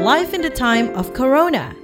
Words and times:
Life 0.00 0.32
in 0.32 0.40
the 0.40 0.48
time 0.48 0.88
of 0.96 1.12
Corona. 1.12 1.76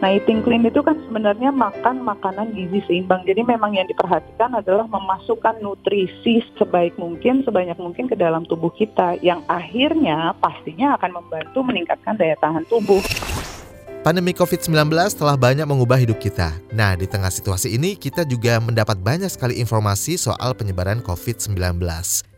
Nah, 0.00 0.08
eating 0.08 0.40
clean 0.40 0.64
itu 0.64 0.80
kan 0.80 0.96
sebenarnya 1.04 1.52
makan 1.52 2.00
makanan 2.00 2.56
gizi 2.56 2.80
seimbang. 2.88 3.28
Jadi 3.28 3.44
memang 3.44 3.76
yang 3.76 3.84
diperhatikan 3.92 4.56
adalah 4.56 4.88
memasukkan 4.88 5.60
nutrisi 5.60 6.40
sebaik 6.56 6.96
mungkin, 6.96 7.44
sebanyak 7.44 7.76
mungkin 7.76 8.08
ke 8.08 8.16
dalam 8.16 8.48
tubuh 8.48 8.72
kita, 8.72 9.20
yang 9.20 9.44
akhirnya 9.52 10.32
pastinya 10.40 10.96
akan 10.96 11.20
membantu 11.20 11.60
meningkatkan 11.60 12.16
daya 12.16 12.40
tahan 12.40 12.64
tubuh. 12.72 13.04
Pandemi 14.00 14.32
COVID-19 14.32 14.88
telah 15.20 15.36
banyak 15.36 15.68
mengubah 15.68 16.00
hidup 16.00 16.16
kita. 16.16 16.56
Nah, 16.72 16.96
di 16.96 17.04
tengah 17.04 17.28
situasi 17.28 17.76
ini, 17.76 18.00
kita 18.00 18.24
juga 18.24 18.56
mendapat 18.64 18.96
banyak 18.96 19.28
sekali 19.28 19.60
informasi 19.60 20.16
soal 20.16 20.56
penyebaran 20.56 21.04
COVID-19. 21.04 21.84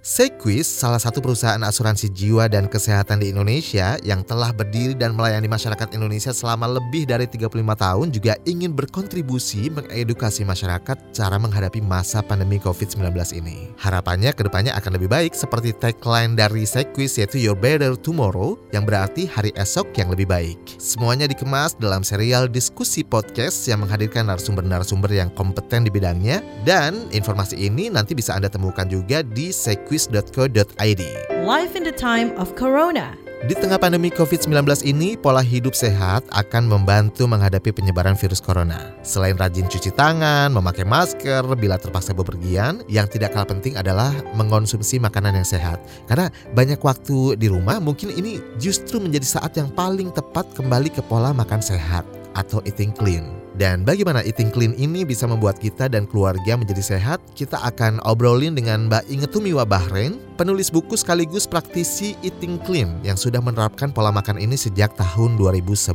Sequis, 0.08 0.64
salah 0.64 0.96
satu 0.96 1.20
perusahaan 1.20 1.60
asuransi 1.60 2.08
jiwa 2.16 2.48
dan 2.48 2.64
kesehatan 2.64 3.20
di 3.20 3.28
Indonesia 3.28 4.00
yang 4.00 4.24
telah 4.24 4.56
berdiri 4.56 4.96
dan 4.96 5.12
melayani 5.12 5.52
masyarakat 5.52 5.92
Indonesia 5.92 6.32
selama 6.32 6.64
lebih 6.80 7.04
dari 7.04 7.28
35 7.28 7.52
tahun 7.76 8.06
juga 8.08 8.32
ingin 8.48 8.72
berkontribusi 8.72 9.68
mengedukasi 9.68 10.48
masyarakat 10.48 11.12
cara 11.12 11.36
menghadapi 11.36 11.84
masa 11.84 12.24
pandemi 12.24 12.56
COVID-19 12.56 13.04
ini. 13.36 13.68
Harapannya 13.76 14.32
ke 14.32 14.48
depannya 14.48 14.72
akan 14.80 14.96
lebih 14.96 15.12
baik 15.12 15.36
seperti 15.36 15.76
tagline 15.76 16.32
dari 16.32 16.64
Sequis 16.64 17.20
yaitu 17.20 17.44
Your 17.44 17.60
Better 17.60 17.92
Tomorrow 17.92 18.56
yang 18.72 18.88
berarti 18.88 19.28
hari 19.28 19.52
esok 19.60 19.92
yang 19.92 20.08
lebih 20.08 20.24
baik. 20.24 20.56
Semuanya 20.80 21.28
dikemas 21.28 21.76
dalam 21.76 22.00
serial 22.00 22.48
diskusi 22.48 23.04
podcast 23.04 23.60
yang 23.68 23.84
menghadirkan 23.84 24.24
narasumber-narasumber 24.24 25.12
yang 25.12 25.28
kompeten 25.36 25.84
di 25.84 25.92
bidangnya 25.92 26.40
dan 26.64 26.96
informasi 27.12 27.60
ini 27.60 27.92
nanti 27.92 28.16
bisa 28.16 28.32
Anda 28.32 28.48
temukan 28.48 28.88
juga 28.88 29.20
di 29.20 29.52
Sequis 29.52 29.97
quiz.co.id. 29.98 31.02
Life 31.42 31.74
in 31.74 31.82
the 31.82 31.90
time 31.90 32.30
of 32.38 32.54
Corona. 32.54 33.18
Di 33.38 33.54
tengah 33.54 33.78
pandemi 33.78 34.10
COVID-19 34.10 34.82
ini, 34.82 35.14
pola 35.14 35.38
hidup 35.38 35.70
sehat 35.70 36.26
akan 36.34 36.66
membantu 36.66 37.30
menghadapi 37.30 37.70
penyebaran 37.70 38.18
virus 38.18 38.42
corona. 38.42 38.90
Selain 39.06 39.38
rajin 39.38 39.70
cuci 39.70 39.94
tangan, 39.94 40.50
memakai 40.50 40.82
masker 40.82 41.46
bila 41.54 41.78
terpaksa 41.78 42.10
bepergian, 42.10 42.82
yang 42.90 43.06
tidak 43.06 43.38
kalah 43.38 43.46
penting 43.46 43.78
adalah 43.78 44.10
mengonsumsi 44.34 44.98
makanan 44.98 45.38
yang 45.38 45.46
sehat. 45.46 45.78
Karena 46.10 46.34
banyak 46.50 46.82
waktu 46.82 47.38
di 47.38 47.46
rumah, 47.46 47.78
mungkin 47.78 48.10
ini 48.10 48.42
justru 48.58 48.98
menjadi 48.98 49.38
saat 49.38 49.54
yang 49.54 49.70
paling 49.70 50.10
tepat 50.10 50.50
kembali 50.58 50.90
ke 50.90 51.02
pola 51.06 51.30
makan 51.30 51.62
sehat 51.62 52.02
atau 52.34 52.58
eating 52.66 52.90
clean. 52.90 53.47
Dan 53.58 53.82
bagaimana 53.82 54.22
eating 54.22 54.54
clean 54.54 54.70
ini 54.78 55.02
bisa 55.02 55.26
membuat 55.26 55.58
kita 55.58 55.90
dan 55.90 56.06
keluarga 56.06 56.54
menjadi 56.54 56.94
sehat? 56.94 57.18
Kita 57.34 57.58
akan 57.66 57.98
obrolin 58.06 58.54
dengan 58.54 58.86
Mbak 58.86 59.10
Inge 59.10 59.26
Tumiwa 59.26 59.66
Bahrain, 59.66 60.14
penulis 60.38 60.70
buku 60.70 60.94
sekaligus 60.94 61.50
praktisi 61.50 62.14
eating 62.22 62.62
clean 62.62 62.94
yang 63.02 63.18
sudah 63.18 63.42
menerapkan 63.42 63.90
pola 63.90 64.14
makan 64.14 64.38
ini 64.38 64.54
sejak 64.54 64.94
tahun 64.94 65.34
2011. 65.34 65.90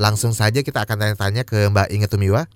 Langsung 0.00 0.32
saja 0.32 0.64
kita 0.64 0.88
akan 0.88 0.96
tanya-tanya 0.96 1.44
ke 1.44 1.68
Mbak 1.68 1.92
Inge 1.92 2.08
Tumiwa. 2.08 2.48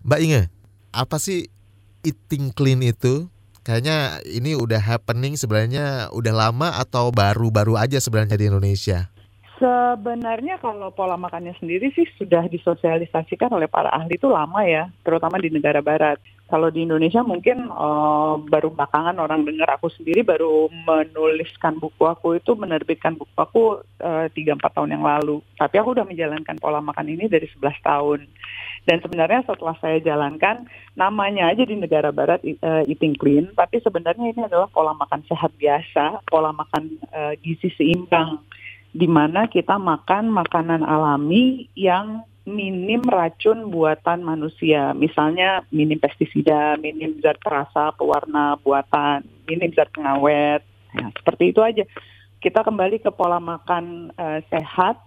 Mbak 0.00 0.20
Inge, 0.24 0.42
apa 0.88 1.20
sih 1.20 1.52
eating 2.00 2.48
clean 2.56 2.80
itu? 2.80 3.28
Kayaknya 3.60 4.24
ini 4.24 4.56
udah 4.56 4.80
happening 4.80 5.36
sebenarnya 5.36 6.08
udah 6.16 6.32
lama 6.32 6.80
atau 6.80 7.12
baru-baru 7.12 7.76
aja 7.76 8.00
sebenarnya 8.00 8.40
di 8.40 8.48
Indonesia? 8.48 9.12
Sebenarnya 9.54 10.58
kalau 10.58 10.90
pola 10.90 11.14
makannya 11.14 11.54
sendiri 11.62 11.94
sih 11.94 12.10
sudah 12.18 12.50
disosialisasikan 12.50 13.54
oleh 13.54 13.70
para 13.70 13.86
ahli 13.94 14.18
itu 14.18 14.26
lama 14.26 14.66
ya, 14.66 14.90
terutama 15.06 15.38
di 15.38 15.46
negara 15.46 15.78
barat. 15.78 16.18
Kalau 16.50 16.74
di 16.74 16.82
Indonesia 16.82 17.22
mungkin 17.22 17.70
uh, 17.70 18.36
baru 18.50 18.74
belakangan 18.74 19.14
orang 19.16 19.46
dengar 19.46 19.78
aku 19.78 19.88
sendiri 19.94 20.26
baru 20.26 20.66
menuliskan 20.68 21.78
buku 21.78 22.02
aku 22.02 22.36
itu 22.36 22.52
menerbitkan 22.58 23.16
buku 23.16 23.32
aku 23.38 23.80
eh, 23.96 24.28
tiga 24.34 24.52
uh, 24.52 24.56
empat 24.60 24.72
tahun 24.74 24.98
yang 24.98 25.06
lalu. 25.06 25.40
Tapi 25.56 25.74
aku 25.78 25.96
udah 25.96 26.04
menjalankan 26.04 26.58
pola 26.58 26.82
makan 26.82 27.06
ini 27.14 27.30
dari 27.30 27.46
11 27.48 27.78
tahun. 27.80 28.20
Dan 28.84 29.00
sebenarnya 29.00 29.40
setelah 29.48 29.78
saya 29.80 29.96
jalankan 30.02 30.68
namanya 30.98 31.48
aja 31.48 31.64
di 31.64 31.78
negara 31.78 32.12
barat 32.12 32.42
uh, 32.44 32.84
eating 32.84 33.16
clean, 33.16 33.48
tapi 33.56 33.80
sebenarnya 33.80 34.34
ini 34.34 34.44
adalah 34.44 34.68
pola 34.68 34.92
makan 34.92 35.24
sehat 35.24 35.56
biasa, 35.56 36.26
pola 36.28 36.52
makan 36.52 37.00
uh, 37.14 37.32
gizi 37.40 37.72
seimbang 37.72 38.42
mana 38.94 39.50
kita 39.50 39.74
makan 39.74 40.30
makanan 40.30 40.86
alami 40.86 41.66
yang 41.74 42.22
minim 42.44 43.00
racun 43.02 43.72
buatan 43.72 44.22
manusia. 44.22 44.92
Misalnya 44.94 45.64
minim 45.72 45.98
pestisida, 45.98 46.76
minim 46.76 47.18
zat 47.24 47.40
perasa, 47.40 47.90
pewarna 47.96 48.60
buatan, 48.60 49.24
minim 49.48 49.72
zat 49.72 49.90
pengawet. 49.90 50.62
Ya, 50.94 51.06
seperti 51.18 51.50
itu 51.50 51.60
aja. 51.64 51.82
Kita 52.38 52.60
kembali 52.60 53.00
ke 53.00 53.10
pola 53.10 53.40
makan 53.40 54.12
uh, 54.14 54.40
sehat 54.52 55.00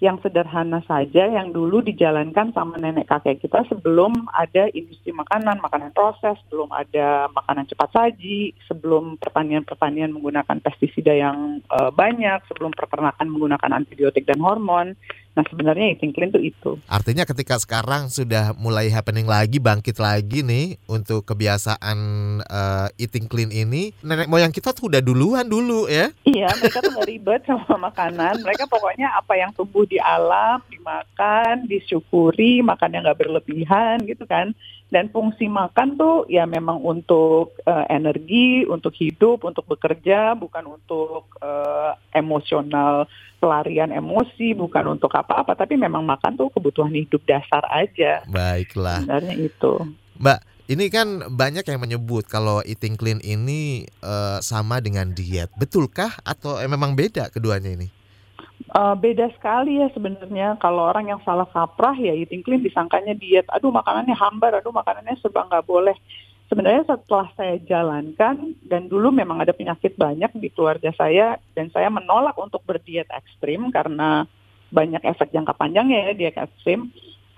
yang 0.00 0.16
sederhana 0.24 0.80
saja 0.88 1.28
yang 1.28 1.52
dulu 1.52 1.84
dijalankan 1.84 2.56
sama 2.56 2.80
nenek 2.80 3.04
kakek 3.04 3.44
kita 3.44 3.68
sebelum 3.68 4.16
ada 4.32 4.72
industri 4.72 5.12
makanan, 5.12 5.60
makanan 5.60 5.92
proses, 5.92 6.40
belum 6.48 6.72
ada 6.72 7.28
makanan 7.36 7.68
cepat 7.68 7.92
saji, 7.92 8.56
sebelum 8.64 9.20
pertanian-pertanian 9.20 10.16
menggunakan 10.16 10.56
pestisida 10.64 11.12
yang 11.12 11.60
uh, 11.68 11.92
banyak, 11.92 12.40
sebelum 12.48 12.72
peternakan 12.72 13.28
menggunakan 13.28 13.76
antibiotik 13.76 14.24
dan 14.24 14.40
hormon. 14.40 14.96
Nah 15.38 15.46
sebenarnya 15.46 15.94
eating 15.94 16.10
clean 16.10 16.34
itu 16.34 16.50
itu. 16.50 16.72
Artinya 16.90 17.22
ketika 17.22 17.54
sekarang 17.62 18.10
sudah 18.10 18.50
mulai 18.58 18.90
happening 18.90 19.30
lagi, 19.30 19.62
bangkit 19.62 20.02
lagi 20.02 20.42
nih 20.42 20.74
untuk 20.90 21.22
kebiasaan 21.22 21.98
uh, 22.42 22.88
eating 22.98 23.30
clean 23.30 23.54
ini, 23.54 23.94
nenek 24.02 24.26
moyang 24.26 24.50
kita 24.50 24.74
tuh 24.74 24.90
udah 24.90 24.98
duluan 24.98 25.46
dulu 25.46 25.86
ya? 25.86 26.10
Iya, 26.26 26.50
mereka 26.58 26.82
tuh 26.82 26.90
gak 26.98 27.06
ribet 27.06 27.42
sama 27.46 27.90
makanan. 27.90 28.42
Mereka 28.42 28.66
pokoknya 28.66 29.14
apa 29.14 29.38
yang 29.38 29.54
tumbuh 29.54 29.86
di 29.86 30.02
alam, 30.02 30.58
dimakan, 30.66 31.70
disyukuri, 31.70 32.60
makan 32.66 32.98
yang 32.98 33.06
gak 33.06 33.20
berlebihan 33.22 34.02
gitu 34.04 34.26
kan. 34.26 34.50
Dan 34.90 35.06
fungsi 35.14 35.46
makan 35.46 35.94
tuh 35.94 36.26
ya 36.26 36.50
memang 36.50 36.82
untuk 36.82 37.54
uh, 37.62 37.86
energi, 37.86 38.66
untuk 38.66 38.90
hidup, 38.98 39.46
untuk 39.46 39.62
bekerja, 39.70 40.34
bukan 40.34 40.66
untuk 40.66 41.30
uh, 41.38 41.94
emosional 42.10 43.06
pelarian 43.38 43.94
emosi, 43.94 44.52
bukan 44.52 44.98
untuk 44.98 45.14
apa-apa, 45.14 45.56
tapi 45.56 45.78
memang 45.78 46.04
makan 46.04 46.36
tuh 46.36 46.50
kebutuhan 46.52 46.92
hidup 46.92 47.22
dasar 47.24 47.64
aja. 47.70 48.20
Baiklah. 48.28 49.06
Sebenarnya 49.06 49.34
itu. 49.38 49.72
Mbak, 50.20 50.40
ini 50.70 50.84
kan 50.92 51.08
banyak 51.32 51.64
yang 51.64 51.80
menyebut 51.80 52.28
kalau 52.28 52.60
eating 52.62 52.94
clean 53.00 53.18
ini 53.24 53.88
uh, 54.04 54.38
sama 54.44 54.78
dengan 54.84 55.10
diet. 55.16 55.48
Betulkah 55.56 56.20
atau 56.22 56.60
eh, 56.60 56.68
memang 56.68 56.92
beda 56.92 57.32
keduanya 57.32 57.72
ini? 57.72 57.99
Uh, 58.68 58.92
beda 58.92 59.32
sekali 59.32 59.80
ya 59.80 59.88
sebenarnya. 59.96 60.60
Kalau 60.60 60.84
orang 60.84 61.08
yang 61.08 61.20
salah 61.24 61.48
kaprah 61.48 61.96
ya 61.96 62.12
eating 62.12 62.44
clean 62.44 62.60
disangkanya 62.60 63.16
diet. 63.16 63.48
Aduh 63.48 63.72
makanannya 63.72 64.12
hambar 64.12 64.60
aduh 64.60 64.74
makanannya 64.74 65.16
serba 65.18 65.48
nggak 65.48 65.64
boleh. 65.64 65.96
Sebenarnya 66.50 66.82
setelah 66.82 67.30
saya 67.38 67.56
jalankan 67.62 68.58
dan 68.66 68.90
dulu 68.90 69.14
memang 69.14 69.38
ada 69.38 69.54
penyakit 69.54 69.94
banyak 69.94 70.34
di 70.34 70.50
keluarga 70.50 70.90
saya 70.98 71.38
dan 71.54 71.70
saya 71.70 71.86
menolak 71.88 72.34
untuk 72.36 72.60
berdiet 72.66 73.06
ekstrim 73.14 73.70
karena 73.70 74.26
banyak 74.74 75.02
efek 75.06 75.30
jangka 75.30 75.54
panjangnya 75.54 76.10
ya 76.10 76.12
diet 76.12 76.36
ekstrim. 76.36 76.90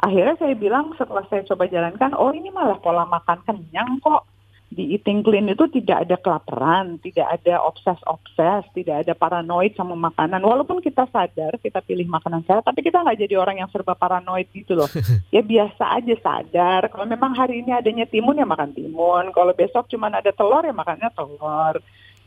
Akhirnya 0.03 0.35
saya 0.41 0.57
bilang 0.59 0.97
setelah 0.99 1.23
saya 1.31 1.47
coba 1.47 1.69
jalankan 1.71 2.17
oh 2.19 2.33
ini 2.35 2.51
malah 2.51 2.81
pola 2.81 3.07
makan 3.07 3.39
kenyang 3.47 4.01
kok 4.03 4.32
di 4.73 4.97
eating 4.97 5.21
clean 5.21 5.53
itu 5.53 5.69
tidak 5.69 6.09
ada 6.09 6.17
kelaparan, 6.17 6.97
tidak 7.05 7.29
ada 7.29 7.61
obses-obses, 7.61 8.65
tidak 8.73 9.05
ada 9.05 9.13
paranoid 9.13 9.77
sama 9.77 9.93
makanan. 9.93 10.41
Walaupun 10.41 10.81
kita 10.81 11.05
sadar 11.13 11.61
kita 11.61 11.85
pilih 11.85 12.09
makanan 12.09 12.41
sehat, 12.49 12.65
tapi 12.65 12.81
kita 12.81 13.05
nggak 13.05 13.21
jadi 13.21 13.37
orang 13.37 13.61
yang 13.61 13.69
serba 13.69 13.93
paranoid 13.93 14.49
gitu 14.57 14.73
loh. 14.75 14.89
Ya 15.33 15.41
biasa 15.41 15.97
aja 15.97 16.15
sadar. 16.21 16.93
Kalau 16.93 17.09
memang 17.09 17.33
hari 17.33 17.65
ini 17.65 17.73
adanya 17.73 18.05
timun 18.05 18.37
ya 18.37 18.45
makan 18.45 18.77
timun. 18.77 19.33
Kalau 19.33 19.53
besok 19.57 19.89
cuma 19.89 20.13
ada 20.13 20.29
telur 20.33 20.61
ya 20.65 20.75
makannya 20.77 21.09
telur. 21.13 21.81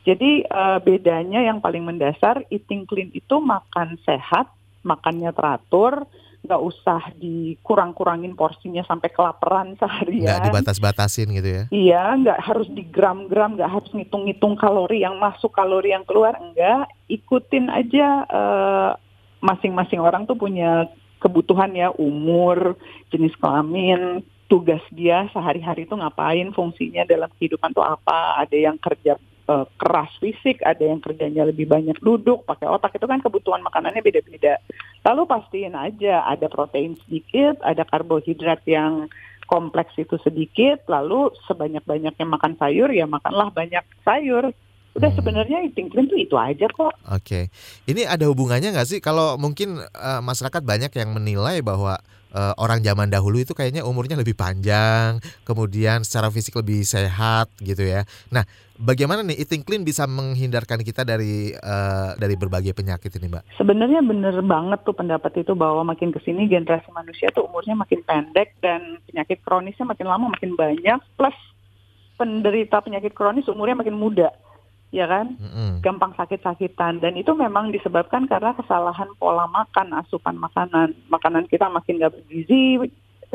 Jadi 0.05 0.45
uh, 0.45 0.77
bedanya 0.81 1.41
yang 1.41 1.61
paling 1.61 1.81
mendasar 1.81 2.45
eating 2.53 2.85
clean 2.85 3.09
itu 3.13 3.41
makan 3.41 3.97
sehat, 4.05 4.49
makannya 4.85 5.33
teratur, 5.33 6.05
nggak 6.45 6.61
usah 6.61 7.01
dikurang-kurangin 7.17 8.37
porsinya 8.37 8.85
sampai 8.85 9.09
kelaparan 9.11 9.73
seharian. 9.81 10.25
Nggak 10.29 10.43
dibatas-batasin 10.49 11.27
gitu 11.33 11.49
ya? 11.49 11.63
Iya, 11.73 12.03
nggak 12.21 12.39
harus 12.39 12.67
digram-gram, 12.71 13.57
nggak 13.57 13.71
harus 13.71 13.89
ngitung-ngitung 13.91 14.55
kalori 14.55 15.01
yang 15.01 15.17
masuk, 15.17 15.51
kalori 15.51 15.91
yang 15.91 16.05
keluar, 16.05 16.37
enggak. 16.37 16.87
Ikutin 17.09 17.67
aja 17.73 18.23
uh, 18.29 18.91
masing-masing 19.43 19.99
orang 19.99 20.23
tuh 20.29 20.37
punya 20.37 20.87
kebutuhan 21.19 21.73
ya, 21.73 21.89
umur, 21.97 22.77
jenis 23.09 23.33
kelamin, 23.41 24.21
tugas 24.45 24.81
dia 24.93 25.25
sehari-hari 25.33 25.89
itu 25.89 25.97
ngapain, 25.97 26.53
fungsinya 26.53 27.03
dalam 27.09 27.29
kehidupan 27.37 27.73
tuh 27.73 27.85
apa. 27.85 28.45
Ada 28.45 28.57
yang 28.57 28.77
kerja 28.77 29.17
uh, 29.47 29.65
keras 29.77 30.11
fisik, 30.21 30.61
ada 30.65 30.81
yang 30.81 31.01
kerjanya 31.01 31.45
lebih 31.45 31.69
banyak 31.69 31.97
duduk, 32.01 32.45
pakai 32.45 32.69
otak 32.69 32.97
itu 32.97 33.05
kan 33.05 33.21
kebutuhan 33.21 33.61
makanannya 33.61 34.01
beda-beda. 34.01 34.61
Lalu 35.05 35.21
pastiin 35.29 35.77
aja 35.77 36.25
ada 36.25 36.49
protein 36.49 36.97
sedikit, 37.05 37.61
ada 37.61 37.85
karbohidrat 37.85 38.65
yang 38.65 39.07
kompleks 39.45 39.93
itu 40.01 40.17
sedikit, 40.25 40.85
lalu 40.89 41.29
sebanyak-banyaknya 41.45 42.25
makan 42.25 42.57
sayur 42.57 42.89
ya 42.89 43.05
makanlah 43.05 43.53
banyak 43.53 43.85
sayur. 44.01 44.49
Udah 44.95 45.11
Hmm. 45.11 45.19
sebenarnya 45.19 45.59
eating 45.67 45.91
clean 45.91 46.07
tuh 46.07 46.15
itu 46.15 46.39
aja 46.39 46.71
kok. 46.71 46.95
Oke, 47.11 47.51
ini 47.83 48.07
ada 48.07 48.31
hubungannya 48.31 48.71
nggak 48.71 48.87
sih 48.87 48.99
kalau 49.03 49.35
mungkin 49.35 49.83
eh, 49.83 50.21
masyarakat 50.23 50.63
banyak 50.63 50.91
yang 50.95 51.11
menilai 51.11 51.59
bahwa 51.59 51.99
eh, 52.35 52.53
orang 52.59 52.83
zaman 52.83 53.07
dahulu 53.07 53.39
itu 53.39 53.55
kayaknya 53.55 53.87
umurnya 53.87 54.19
lebih 54.19 54.35
panjang, 54.35 55.23
kemudian 55.47 56.03
secara 56.03 56.27
fisik 56.27 56.59
lebih 56.59 56.83
sehat 56.83 57.47
gitu 57.63 57.87
ya. 57.87 58.03
Nah, 58.27 58.43
bagaimana 58.75 59.23
nih 59.23 59.39
eating 59.39 59.63
clean 59.63 59.87
bisa 59.87 60.03
menghindarkan 60.03 60.83
kita 60.83 61.07
dari 61.07 61.55
eh, 61.55 62.11
dari 62.19 62.35
berbagai 62.35 62.75
penyakit 62.75 63.15
ini, 63.15 63.31
Mbak? 63.31 63.55
Sebenarnya 63.55 64.03
bener 64.03 64.35
banget 64.43 64.83
tuh 64.83 64.93
pendapat 64.93 65.31
itu 65.39 65.55
bahwa 65.55 65.87
makin 65.87 66.11
ke 66.11 66.19
sini 66.27 66.51
generasi 66.51 66.91
manusia 66.91 67.31
tuh 67.31 67.47
umurnya 67.47 67.79
makin 67.79 68.03
pendek 68.03 68.59
dan 68.59 68.99
penyakit 69.07 69.39
kronisnya 69.47 69.87
makin 69.87 70.07
lama 70.11 70.35
makin 70.35 70.59
banyak. 70.59 70.99
Plus 71.15 71.37
penderita 72.19 72.79
penyakit 72.83 73.11
kronis 73.15 73.47
umurnya 73.47 73.79
makin 73.79 73.95
muda, 73.95 74.31
ya 74.95 75.11
kan? 75.11 75.35
Mm-mm. 75.35 75.83
gampang 75.83 76.15
sakit-sakitan. 76.15 77.03
Dan 77.03 77.19
itu 77.19 77.35
memang 77.35 77.75
disebabkan 77.75 78.31
karena 78.31 78.55
kesalahan 78.55 79.11
pola 79.19 79.45
makan 79.51 79.91
asupan 79.99 80.39
makanan. 80.39 80.95
Makanan 81.11 81.51
kita 81.51 81.67
makin 81.67 81.99
gak 81.99 82.15
bergizi 82.15 82.79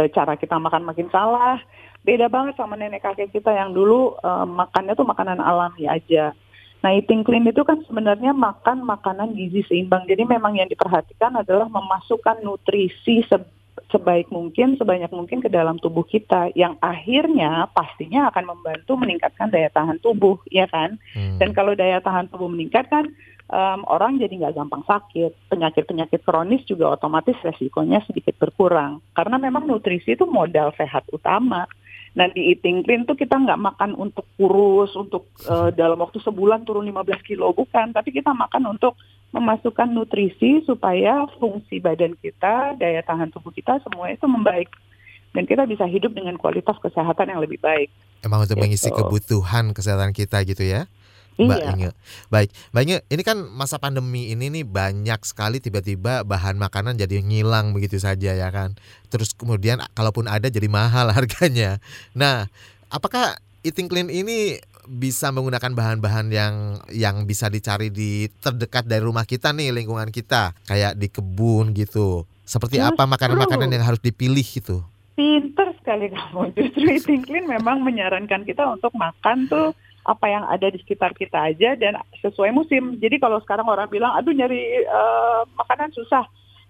eh, 0.00 0.08
cara 0.08 0.40
kita 0.40 0.56
makan 0.56 0.88
makin 0.88 1.12
salah. 1.12 1.60
Beda 2.00 2.32
banget 2.32 2.56
sama 2.56 2.80
nenek 2.80 3.04
kakek 3.04 3.28
kita 3.28 3.52
yang 3.52 3.76
dulu 3.76 4.16
eh, 4.16 4.46
makannya 4.48 4.96
tuh 4.96 5.04
makanan 5.04 5.38
alami 5.38 5.84
aja. 5.84 6.32
Nah 6.80 6.96
eating 6.96 7.20
clean 7.28 7.44
itu 7.44 7.60
kan 7.60 7.84
sebenarnya 7.84 8.32
makan 8.32 8.88
makanan 8.88 9.36
gizi 9.36 9.60
seimbang. 9.68 10.08
Jadi 10.08 10.24
memang 10.24 10.56
yang 10.56 10.64
diperhatikan 10.64 11.36
adalah 11.36 11.68
memasukkan 11.68 12.40
nutrisi 12.40 13.20
se- 13.28 13.59
sebaik 13.90 14.30
mungkin, 14.30 14.78
sebanyak 14.78 15.10
mungkin 15.10 15.42
ke 15.42 15.50
dalam 15.50 15.76
tubuh 15.82 16.06
kita, 16.06 16.54
yang 16.54 16.78
akhirnya 16.80 17.68
pastinya 17.74 18.30
akan 18.30 18.56
membantu 18.56 18.96
meningkatkan 18.96 19.50
daya 19.50 19.70
tahan 19.70 19.98
tubuh, 20.00 20.38
ya 20.48 20.70
kan? 20.70 20.96
Hmm. 21.12 21.38
Dan 21.38 21.52
kalau 21.52 21.74
daya 21.74 21.98
tahan 22.00 22.30
tubuh 22.30 22.46
meningkat 22.46 22.86
kan 22.88 23.10
em, 23.50 23.80
orang 23.90 24.22
jadi 24.22 24.30
nggak 24.30 24.56
gampang 24.56 24.82
sakit. 24.86 25.50
Penyakit-penyakit 25.50 26.22
kronis 26.22 26.62
juga 26.64 26.94
otomatis 26.94 27.36
resikonya 27.42 28.00
sedikit 28.06 28.38
berkurang. 28.38 29.02
Karena 29.12 29.36
memang 29.36 29.66
nutrisi 29.66 30.14
itu 30.14 30.24
modal 30.24 30.72
sehat 30.78 31.04
utama. 31.10 31.66
Nah 32.10 32.26
di 32.26 32.50
eating 32.50 32.82
clean 32.82 33.06
tuh 33.06 33.14
kita 33.14 33.38
nggak 33.38 33.60
makan 33.60 33.94
untuk 33.94 34.26
kurus, 34.34 34.90
untuk 34.98 35.30
eh, 35.46 35.70
dalam 35.72 35.98
waktu 35.98 36.18
sebulan 36.18 36.66
turun 36.66 36.86
15 36.86 37.22
kilo, 37.22 37.54
bukan. 37.54 37.94
Tapi 37.94 38.10
kita 38.10 38.34
makan 38.34 38.74
untuk 38.74 38.98
memasukkan 39.30 39.86
nutrisi 39.86 40.66
supaya 40.66 41.22
fungsi 41.38 41.78
badan 41.78 42.18
kita, 42.18 42.74
daya 42.74 42.98
tahan 43.06 43.30
tubuh 43.30 43.54
kita 43.54 43.78
semua 43.86 44.10
itu 44.10 44.26
membaik. 44.26 44.66
Dan 45.30 45.46
kita 45.46 45.62
bisa 45.62 45.86
hidup 45.86 46.10
dengan 46.10 46.34
kualitas 46.34 46.74
kesehatan 46.82 47.30
yang 47.30 47.38
lebih 47.38 47.62
baik. 47.62 47.86
Emang 48.26 48.42
untuk 48.42 48.58
mengisi 48.58 48.90
Gitu. 48.90 48.98
kebutuhan 48.98 49.70
kesehatan 49.70 50.10
kita 50.10 50.42
gitu 50.42 50.66
ya. 50.66 50.90
Mbak 51.46 51.58
Iya. 51.58 51.70
Inge. 51.72 51.90
Baik, 52.28 52.48
Mbak 52.72 52.82
Inge, 52.84 52.98
ini 53.08 53.22
kan 53.22 53.38
masa 53.48 53.80
pandemi 53.80 54.28
ini 54.28 54.50
nih 54.50 54.64
banyak 54.64 55.20
sekali 55.24 55.56
tiba-tiba 55.58 56.20
bahan 56.22 56.56
makanan 56.56 56.96
jadi 56.96 57.22
ngilang 57.22 57.72
begitu 57.72 57.96
saja 57.96 58.36
ya 58.36 58.48
kan. 58.50 58.76
Terus 59.08 59.32
kemudian 59.32 59.80
kalaupun 59.94 60.28
ada 60.28 60.46
jadi 60.46 60.68
mahal 60.68 61.08
harganya. 61.16 61.80
Nah, 62.12 62.50
apakah 62.88 63.38
eating 63.62 63.88
clean 63.88 64.08
ini 64.08 64.60
bisa 64.90 65.30
menggunakan 65.30 65.70
bahan-bahan 65.70 66.34
yang 66.34 66.54
yang 66.90 67.22
bisa 67.22 67.46
dicari 67.46 67.94
di 67.94 68.26
terdekat 68.42 68.90
dari 68.90 69.04
rumah 69.04 69.22
kita 69.22 69.54
nih, 69.54 69.70
lingkungan 69.70 70.10
kita, 70.10 70.52
kayak 70.66 70.98
di 70.98 71.06
kebun 71.06 71.70
gitu. 71.72 72.26
Seperti 72.42 72.82
apa 72.82 72.98
Justru. 72.98 73.12
makanan-makanan 73.14 73.70
yang 73.70 73.84
harus 73.86 74.02
dipilih 74.02 74.42
gitu? 74.42 74.82
Pinter 75.14 75.70
sekali 75.78 76.10
kamu. 76.10 76.50
Justru 76.56 76.82
Eating 76.90 77.22
Clean 77.22 77.46
memang 77.46 77.84
menyarankan 77.84 78.42
kita 78.42 78.66
untuk 78.66 78.90
makan 78.96 79.46
tuh 79.46 79.70
apa 80.06 80.26
yang 80.28 80.44
ada 80.48 80.72
di 80.72 80.80
sekitar 80.80 81.12
kita 81.12 81.52
aja 81.52 81.76
dan 81.76 82.00
sesuai 82.24 82.50
musim. 82.56 82.96
Jadi 82.96 83.20
kalau 83.20 83.38
sekarang 83.44 83.68
orang 83.68 83.88
bilang, 83.92 84.16
aduh 84.16 84.32
nyari 84.32 84.84
eh, 84.84 85.42
makanan 85.56 85.92
susah. 85.92 86.24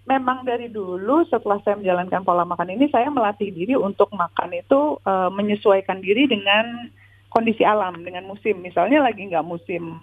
Memang 0.09 0.41
dari 0.49 0.65
dulu 0.65 1.21
setelah 1.29 1.61
saya 1.61 1.77
menjalankan 1.77 2.25
pola 2.25 2.41
makan 2.41 2.73
ini, 2.73 2.89
saya 2.89 3.13
melatih 3.13 3.53
diri 3.53 3.77
untuk 3.77 4.09
makan 4.11 4.51
itu 4.57 4.97
eh, 5.05 5.29
menyesuaikan 5.31 6.01
diri 6.03 6.27
dengan 6.27 6.91
kondisi 7.31 7.63
alam, 7.63 8.03
dengan 8.03 8.27
musim. 8.27 8.59
Misalnya 8.59 8.99
lagi 8.99 9.23
nggak 9.23 9.47
musim 9.47 9.95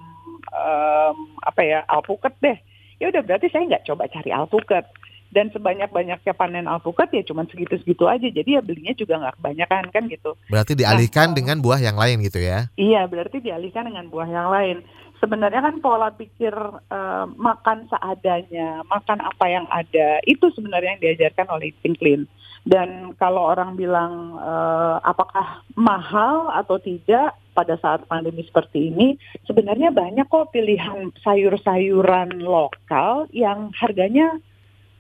em, 0.48 1.16
apa 1.44 1.60
ya 1.60 1.84
alpukat 1.86 2.32
deh. 2.40 2.56
Ya 2.98 3.12
udah 3.12 3.22
berarti 3.22 3.52
saya 3.52 3.68
nggak 3.68 3.86
coba 3.86 4.08
cari 4.10 4.32
alpukat 4.32 4.88
dan 5.28 5.52
sebanyak-banyaknya 5.52 6.32
panen 6.32 6.64
alpukat 6.64 7.12
ya 7.12 7.22
cuma 7.24 7.44
segitu-segitu 7.48 8.08
aja. 8.08 8.28
Jadi 8.28 8.56
ya 8.56 8.62
belinya 8.64 8.94
juga 8.96 9.20
nggak 9.20 9.36
kebanyakan 9.40 9.84
kan 9.92 10.02
gitu. 10.08 10.32
Berarti 10.48 10.72
dialihkan 10.78 11.32
Nah, 11.32 11.36
dengan 11.36 11.56
buah 11.60 11.80
yang 11.80 11.96
lain 12.00 12.24
gitu 12.24 12.40
ya? 12.40 12.72
Iya, 12.80 13.04
berarti 13.04 13.44
dialihkan 13.44 13.92
dengan 13.92 14.08
buah 14.08 14.28
yang 14.28 14.48
lain. 14.48 14.76
Sebenarnya 15.18 15.60
kan 15.60 15.82
pola 15.82 16.14
pikir 16.14 16.54
eh, 16.88 17.26
makan 17.36 17.90
seadanya, 17.90 18.86
makan 18.86 19.18
apa 19.18 19.46
yang 19.50 19.66
ada, 19.68 20.22
itu 20.24 20.46
sebenarnya 20.54 20.96
yang 20.96 21.02
diajarkan 21.02 21.46
oleh 21.50 21.74
Eating 21.74 21.98
Clean. 21.98 22.22
Dan 22.62 23.16
kalau 23.18 23.50
orang 23.50 23.74
bilang 23.74 24.38
eh, 24.38 24.96
apakah 25.02 25.66
mahal 25.74 26.54
atau 26.54 26.78
tidak 26.78 27.34
pada 27.52 27.74
saat 27.82 28.06
pandemi 28.06 28.46
seperti 28.46 28.94
ini, 28.94 29.18
sebenarnya 29.50 29.90
banyak 29.90 30.30
kok 30.30 30.54
pilihan 30.54 31.10
sayur-sayuran 31.26 32.38
lokal 32.38 33.26
yang 33.34 33.74
harganya 33.74 34.38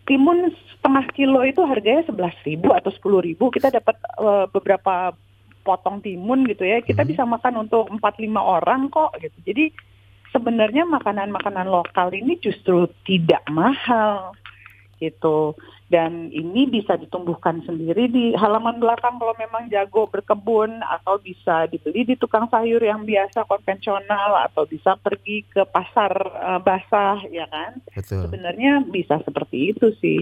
timun 0.08 0.48
setengah 0.74 1.04
kilo 1.12 1.44
itu 1.44 1.60
harganya 1.68 2.08
sebelas 2.08 2.32
ribu 2.48 2.72
atau 2.72 2.88
sepuluh 2.88 3.20
ribu. 3.20 3.52
Kita 3.52 3.68
dapat 3.68 4.00
eh, 4.00 4.46
beberapa 4.48 5.12
potong 5.62 6.00
timun 6.00 6.48
gitu 6.48 6.64
ya. 6.64 6.80
Kita 6.80 7.04
Hmm. 7.04 7.10
bisa 7.12 7.22
makan 7.28 7.68
untuk 7.68 7.92
4-5 7.92 8.40
orang 8.40 8.88
kok 8.88 9.12
gitu. 9.20 9.36
Jadi 9.44 9.68
sebenarnya 10.32 10.88
makanan-makanan 10.88 11.68
lokal 11.68 12.08
ini 12.16 12.40
justru 12.40 12.88
tidak 13.04 13.44
mahal 13.52 14.32
gitu. 15.00 15.54
Dan 15.88 16.28
ini 16.28 16.68
bisa 16.68 17.00
ditumbuhkan 17.00 17.64
sendiri 17.64 18.12
di 18.12 18.36
halaman 18.36 18.76
belakang 18.76 19.16
kalau 19.16 19.32
memang 19.40 19.72
jago 19.72 20.04
berkebun 20.04 20.84
atau 20.84 21.16
bisa 21.16 21.64
dibeli 21.72 22.04
di 22.04 22.14
tukang 22.20 22.44
sayur 22.52 22.84
yang 22.84 23.08
biasa 23.08 23.48
konvensional 23.48 24.44
atau 24.44 24.68
bisa 24.68 25.00
pergi 25.00 25.48
ke 25.48 25.64
pasar 25.64 26.12
eh, 26.28 26.60
basah 26.60 27.24
ya 27.32 27.48
kan 27.48 27.80
Betul. 27.96 28.28
sebenarnya 28.28 28.84
bisa 28.84 29.16
seperti 29.24 29.72
itu 29.72 29.88
sih. 29.96 30.20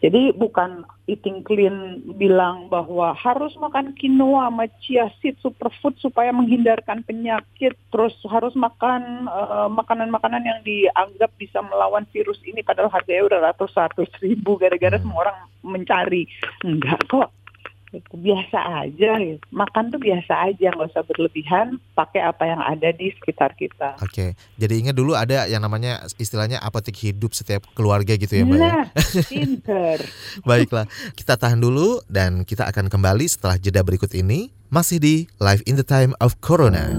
Jadi 0.00 0.32
bukan 0.32 0.88
eating 1.04 1.44
clean 1.44 2.00
bilang 2.16 2.72
bahwa 2.72 3.12
harus 3.12 3.52
makan 3.60 3.92
quinoa 4.00 4.48
sama 4.48 4.64
chia 4.80 5.12
seed 5.20 5.36
superfood 5.44 5.92
supaya 6.00 6.32
menghindarkan 6.32 7.04
penyakit, 7.04 7.76
terus 7.92 8.16
harus 8.24 8.56
makan 8.56 9.28
eh, 9.28 9.68
makanan-makanan 9.68 10.40
yang 10.40 10.60
dianggap 10.64 11.28
bisa 11.36 11.60
melawan 11.60 12.08
virus 12.16 12.40
ini 12.48 12.64
padahal 12.64 12.88
harganya 12.88 13.28
udah 13.28 13.40
ratus-ratus 13.52 14.08
ribu 14.24 14.56
gara-gara 14.56 14.96
Hmm. 14.96 15.04
semua 15.04 15.28
orang 15.28 15.38
mencari. 15.60 16.24
Enggak 16.64 17.04
kok. 17.08 17.28
Biasa 18.14 18.86
aja, 18.86 19.18
makan 19.50 19.90
tuh 19.90 19.98
biasa 19.98 20.46
aja, 20.46 20.70
nggak 20.70 20.94
usah 20.94 21.02
berlebihan, 21.10 21.82
pakai 21.98 22.22
apa 22.22 22.46
yang 22.46 22.62
ada 22.62 22.94
di 22.94 23.10
sekitar 23.18 23.58
kita. 23.58 23.98
Oke, 23.98 24.38
jadi 24.54 24.74
ingat 24.78 24.94
dulu 24.94 25.18
ada 25.18 25.50
yang 25.50 25.58
namanya 25.58 26.06
istilahnya 26.14 26.62
apotek 26.62 26.94
hidup 26.94 27.34
setiap 27.34 27.66
keluarga 27.74 28.14
gitu 28.14 28.30
ya 28.30 28.46
Mbak 28.46 28.58
ya? 28.58 28.62
Nah, 28.62 28.84
pinter. 29.26 29.98
Baiklah, 30.48 30.86
kita 31.18 31.34
tahan 31.34 31.58
dulu 31.58 31.98
dan 32.06 32.46
kita 32.46 32.70
akan 32.70 32.86
kembali 32.86 33.26
setelah 33.26 33.58
jeda 33.58 33.82
berikut 33.82 34.14
ini 34.14 34.54
masih 34.70 35.02
di 35.02 35.16
Live 35.42 35.66
in 35.66 35.74
the 35.74 35.86
Time 35.86 36.14
of 36.22 36.38
Corona. 36.38 36.94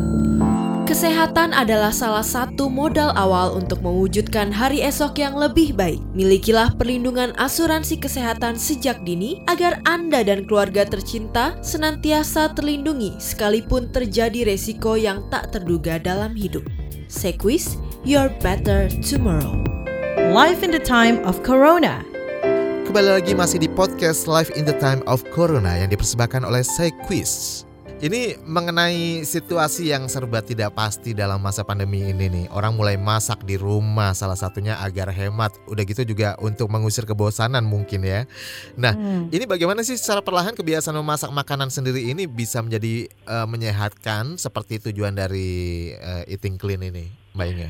Kesehatan 0.91 1.55
adalah 1.55 1.95
salah 1.95 2.19
satu 2.19 2.67
modal 2.67 3.15
awal 3.15 3.55
untuk 3.55 3.79
mewujudkan 3.79 4.51
hari 4.51 4.83
esok 4.83 5.23
yang 5.23 5.39
lebih 5.39 5.71
baik. 5.71 6.03
Milikilah 6.11 6.75
perlindungan 6.75 7.31
asuransi 7.39 7.95
kesehatan 7.95 8.59
sejak 8.59 8.99
dini 9.07 9.39
agar 9.47 9.79
Anda 9.87 10.19
dan 10.19 10.43
keluarga 10.43 10.83
tercinta 10.83 11.55
senantiasa 11.63 12.51
terlindungi 12.59 13.15
sekalipun 13.23 13.87
terjadi 13.95 14.43
resiko 14.43 14.99
yang 14.99 15.23
tak 15.31 15.55
terduga 15.55 15.95
dalam 15.95 16.35
hidup. 16.35 16.67
Sequis, 17.07 17.79
your 18.03 18.27
better 18.43 18.91
tomorrow. 18.99 19.63
Life 20.35 20.59
in 20.59 20.75
the 20.75 20.83
time 20.83 21.23
of 21.23 21.39
Corona. 21.39 22.03
Kembali 22.83 23.23
lagi 23.23 23.31
masih 23.31 23.63
di 23.63 23.71
podcast 23.71 24.27
Live 24.27 24.51
in 24.59 24.67
the 24.67 24.75
Time 24.75 24.99
of 25.07 25.23
Corona 25.31 25.71
yang 25.71 25.87
dipersembahkan 25.87 26.43
oleh 26.43 26.67
Sequis. 26.67 27.63
Ini 28.01 28.41
mengenai 28.49 29.21
situasi 29.21 29.93
yang 29.93 30.09
serba 30.09 30.41
tidak 30.41 30.73
pasti 30.73 31.13
dalam 31.13 31.37
masa 31.37 31.61
pandemi 31.61 32.01
ini 32.09 32.33
nih. 32.33 32.45
Orang 32.49 32.73
mulai 32.73 32.97
masak 32.97 33.45
di 33.45 33.61
rumah 33.61 34.17
salah 34.17 34.33
satunya 34.33 34.73
agar 34.81 35.13
hemat. 35.13 35.53
Udah 35.69 35.85
gitu 35.85 36.01
juga 36.01 36.33
untuk 36.41 36.65
mengusir 36.73 37.05
kebosanan 37.05 37.61
mungkin 37.61 38.01
ya. 38.01 38.25
Nah, 38.73 38.97
Hmm. 38.97 39.29
ini 39.29 39.45
bagaimana 39.45 39.85
sih 39.85 40.01
secara 40.01 40.25
perlahan 40.25 40.57
kebiasaan 40.57 40.97
memasak 40.97 41.29
makanan 41.29 41.69
sendiri 41.69 42.09
ini 42.09 42.25
bisa 42.25 42.65
menjadi 42.65 43.05
eh, 43.05 43.45
menyehatkan 43.45 44.33
seperti 44.41 44.81
tujuan 44.89 45.13
dari 45.13 45.93
eh, 45.93 46.25
eating 46.25 46.57
clean 46.57 46.81
ini, 46.81 47.05
Mbak 47.37 47.47
Inge? 47.53 47.69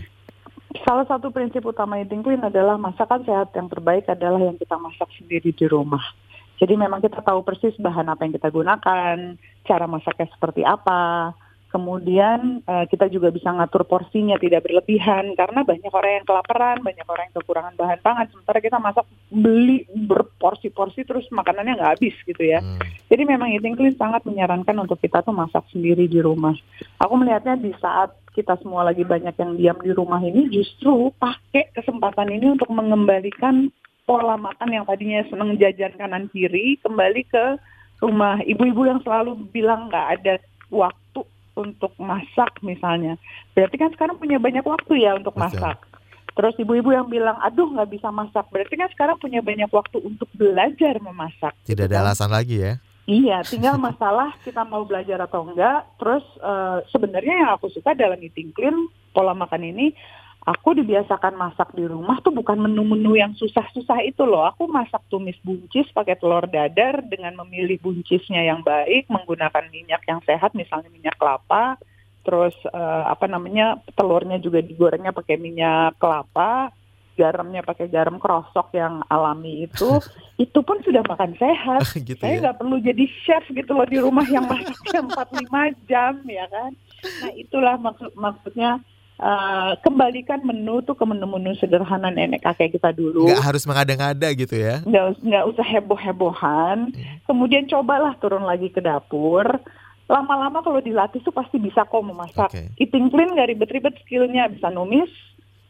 Salah 0.88 1.04
satu 1.12 1.28
prinsip 1.36 1.68
utama 1.68 2.00
eating 2.00 2.24
clean 2.24 2.40
adalah 2.40 2.80
masakan 2.80 3.28
sehat 3.28 3.52
yang 3.52 3.68
terbaik 3.68 4.08
adalah 4.08 4.40
yang 4.40 4.56
kita 4.56 4.80
masak 4.80 5.12
sendiri 5.20 5.52
di 5.52 5.68
rumah. 5.68 6.00
Jadi 6.62 6.77
memang 6.77 7.01
kita 7.01 7.25
tahu 7.25 7.41
persis 7.41 7.74
bahan 7.82 8.13
apa 8.13 8.22
yang 8.22 8.38
kita 8.38 8.53
gunakan, 8.53 9.18
cara 9.65 9.86
masaknya 9.89 10.30
seperti 10.30 10.62
apa, 10.62 11.34
Kemudian 11.72 12.60
uh, 12.68 12.84
kita 12.84 13.08
juga 13.08 13.32
bisa 13.32 13.48
ngatur 13.48 13.88
porsinya 13.88 14.36
tidak 14.36 14.68
berlebihan 14.68 15.32
karena 15.39 15.63
banyak 15.63 15.88
orang 15.88 16.13
yang 16.20 16.27
kelaparan, 16.27 16.77
banyak 16.84 17.08
orang 17.08 17.32
yang 17.32 17.36
kekurangan 17.39 17.75
bahan 17.80 18.00
pangan. 18.03 18.27
Sementara 18.27 18.60
kita 18.60 18.75
masak 18.75 19.08
beli 19.32 19.88
berporsi-porsi 19.88 21.08
terus 21.08 21.32
makanannya 21.32 21.80
nggak 21.80 21.91
habis 21.96 22.12
gitu 22.27 22.44
ya. 22.44 22.60
Hmm. 22.60 22.75
Jadi 23.08 23.24
memang 23.24 23.56
eating 23.56 23.80
clean 23.80 23.96
sangat 23.96 24.20
menyarankan 24.27 24.84
untuk 24.84 25.00
kita 25.00 25.24
tuh 25.24 25.32
masak 25.32 25.63
sendiri 25.72 26.12
di 26.12 26.20
rumah. 26.20 26.60
Aku 27.00 27.15
melihatnya 27.15 27.56
di 27.56 27.72
saat 27.80 28.20
kita 28.36 28.60
semua 28.60 28.84
lagi 28.84 29.08
banyak 29.08 29.36
yang 29.39 29.51
diam 29.56 29.80
di 29.80 29.96
rumah 29.96 30.20
ini 30.20 30.51
justru 30.51 31.15
pakai 31.15 31.72
kesempatan 31.72 32.36
ini 32.36 32.51
untuk 32.51 32.68
mengembalikan 32.68 33.72
pola 34.12 34.36
makan 34.36 34.75
yang 34.75 34.84
tadinya 34.84 35.24
seneng 35.32 35.56
jajan 35.56 35.96
kanan 35.96 36.27
kiri 36.36 36.75
kembali 36.84 37.24
ke 37.32 37.56
rumah 38.03 38.44
ibu-ibu 38.44 38.84
yang 38.84 39.00
selalu 39.08 39.39
bilang 39.56 39.88
nggak 39.88 40.08
ada 40.20 40.36
waktu 40.68 41.24
untuk 41.56 41.96
masak 41.96 42.60
misalnya. 42.60 43.15
Berarti 43.56 43.80
kan 43.80 43.96
sekarang 43.96 44.20
punya 44.20 44.36
banyak 44.36 44.68
waktu 44.68 45.08
ya 45.08 45.15
untuk 45.15 45.39
masak. 45.39 45.80
Terus 46.36 46.56
ibu-ibu 46.60 46.91
yang 46.91 47.08
bilang, 47.08 47.39
aduh 47.39 47.72
nggak 47.72 47.88
bisa 47.88 48.12
masak. 48.12 48.44
Berarti 48.51 48.75
kan 48.75 48.91
sekarang 48.91 49.15
punya 49.15 49.39
banyak 49.39 49.72
waktu 49.72 50.03
untuk 50.03 50.27
belajar 50.36 51.00
memasak. 51.00 51.56
Tidak 51.63 51.88
ada 51.88 52.03
kan? 52.03 52.03
alasan 52.12 52.32
lagi 52.36 52.60
ya? 52.60 52.74
Iya, 53.08 53.44
tinggal 53.51 53.80
masalah 53.80 54.36
kita 54.44 54.68
mau 54.68 54.84
belajar 54.84 55.24
atau 55.24 55.48
enggak. 55.48 55.88
Terus 55.96 56.24
uh, 56.44 56.84
sebenarnya 56.91 57.48
yang 57.48 57.51
aku 57.56 57.72
suka 57.72 57.96
dalam 57.96 58.20
eating 58.20 58.51
clean 58.51 58.75
pola 59.15 59.32
makan 59.32 59.72
ini 59.72 59.96
aku 60.42 60.74
dibiasakan 60.74 61.38
masak 61.38 61.70
di 61.78 61.86
rumah 61.86 62.18
tuh 62.26 62.34
bukan 62.34 62.58
menu-menu 62.58 63.14
yang 63.14 63.34
susah-susah 63.38 64.02
itu 64.02 64.26
loh. 64.26 64.50
Aku 64.50 64.66
masak 64.66 65.06
tumis 65.14 65.38
buncis 65.46 65.86
pakai 65.94 66.18
telur 66.18 66.50
dadar 66.50 67.06
dengan 67.06 67.38
memilih 67.46 67.78
buncisnya 67.78 68.42
yang 68.42 68.66
baik, 68.66 69.06
menggunakan 69.06 69.70
minyak 69.70 70.02
yang 70.10 70.22
sehat, 70.26 70.58
misalnya 70.58 70.90
minyak 70.90 71.14
kelapa. 71.22 71.78
Terus 72.22 72.54
uh, 72.70 73.10
apa 73.10 73.26
namanya 73.26 73.82
telurnya 73.98 74.38
juga 74.42 74.62
digorengnya 74.62 75.14
pakai 75.14 75.38
minyak 75.38 75.98
kelapa, 76.02 76.74
garamnya 77.18 77.62
pakai 77.62 77.90
garam 77.90 78.18
krosok 78.18 78.74
yang 78.74 79.06
alami 79.10 79.70
itu, 79.70 80.02
itu 80.46 80.60
pun 80.66 80.82
sudah 80.82 81.06
makan 81.06 81.38
sehat. 81.38 81.86
gitu 82.10 82.18
Saya 82.18 82.38
ya? 82.38 82.42
nggak 82.50 82.56
ya? 82.58 82.60
perlu 82.62 82.78
jadi 82.82 83.06
chef 83.26 83.46
gitu 83.54 83.78
loh 83.78 83.86
di 83.86 83.98
rumah 84.02 84.26
yang 84.26 84.50
masaknya 84.50 85.06
4-5 85.06 85.90
jam 85.90 86.14
ya 86.26 86.46
kan. 86.50 86.72
Nah 87.26 87.32
itulah 87.38 87.76
maksud 87.78 88.10
maksudnya 88.18 88.82
uh, 89.22 89.72
kembalikan 89.86 90.42
menu 90.42 90.82
tuh 90.82 90.98
ke 90.98 91.06
menu-menu 91.06 91.54
sederhana 91.62 92.10
nenek 92.10 92.42
kakek 92.42 92.75
kita 92.75 92.90
dulu. 92.92 93.30
Nggak 93.30 93.46
harus 93.46 93.63
mengada-ngada 93.70 94.28
gitu 94.34 94.56
ya? 94.58 94.82
Nggak, 94.84 95.22
nggak 95.22 95.44
usah 95.54 95.66
heboh-hebohan. 95.66 96.78
Hmm. 96.92 97.16
Kemudian 97.30 97.70
cobalah 97.70 98.18
turun 98.18 98.44
lagi 98.44 98.74
ke 98.74 98.82
dapur. 98.82 99.46
Lama-lama 100.12 100.60
kalau 100.60 100.84
dilatih 100.84 101.24
tuh 101.24 101.32
pasti 101.32 101.56
bisa 101.62 101.88
kok 101.88 102.04
memasak. 102.04 102.51
Okay. 102.51 102.68
Eating 102.82 103.08
clean 103.13 103.32
nggak 103.32 103.56
ribet-ribet 103.56 103.96
skillnya. 104.04 104.51
Bisa 104.51 104.68
numis, 104.68 105.13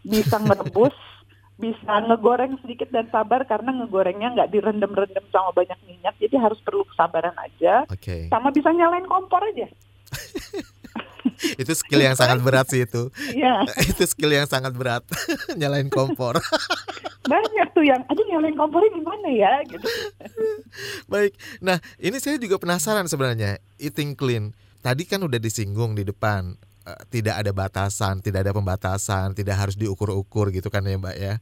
bisa 0.01 0.41
merebus, 0.41 0.96
bisa 1.62 1.93
ngegoreng 2.10 2.58
sedikit 2.65 2.89
dan 2.89 3.05
sabar 3.13 3.46
karena 3.46 3.70
ngegorengnya 3.84 4.34
nggak 4.34 4.50
direndam-rendam 4.50 5.25
sama 5.29 5.53
banyak 5.53 5.77
minyak. 5.86 6.17
Jadi 6.17 6.39
harus 6.39 6.58
perlu 6.65 6.88
kesabaran 6.89 7.38
aja. 7.38 7.86
Okay. 7.91 8.31
Sama 8.34 8.50
bisa 8.50 8.74
nyalain 8.74 9.05
kompor 9.05 9.46
aja. 9.46 9.70
itu 11.62 11.72
skill 11.78 12.01
yang 12.01 12.18
sangat 12.18 12.40
berat 12.42 12.68
sih 12.70 12.84
itu. 12.86 13.10
Iya. 13.34 13.66
itu 13.92 14.04
skill 14.08 14.32
yang 14.34 14.48
sangat 14.48 14.74
berat. 14.74 15.04
nyalain 15.60 15.88
kompor. 15.92 16.40
Banyak 17.25 17.68
tuh 17.75 17.86
yang, 17.86 18.01
aduh 18.10 18.25
nyalain 18.28 18.56
kompornya 18.58 18.90
gimana 18.94 19.28
ya 19.30 19.54
gitu. 19.70 19.88
Baik. 21.08 21.38
Nah, 21.62 21.78
ini 22.01 22.18
saya 22.18 22.42
juga 22.42 22.58
penasaran 22.58 23.06
sebenarnya 23.06 23.62
eating 23.78 24.18
clean. 24.18 24.56
Tadi 24.82 25.06
kan 25.06 25.22
udah 25.22 25.38
disinggung 25.38 25.94
di 25.94 26.01
depan 26.01 26.58
tidak 27.10 27.41
ada 27.43 27.51
batasan, 27.51 28.19
tidak 28.19 28.48
ada 28.48 28.53
pembatasan, 28.55 29.36
tidak 29.36 29.55
harus 29.57 29.75
diukur-ukur 29.75 30.50
gitu 30.53 30.71
kan 30.71 30.83
ya 30.86 30.98
Mbak 30.98 31.15
ya. 31.17 31.33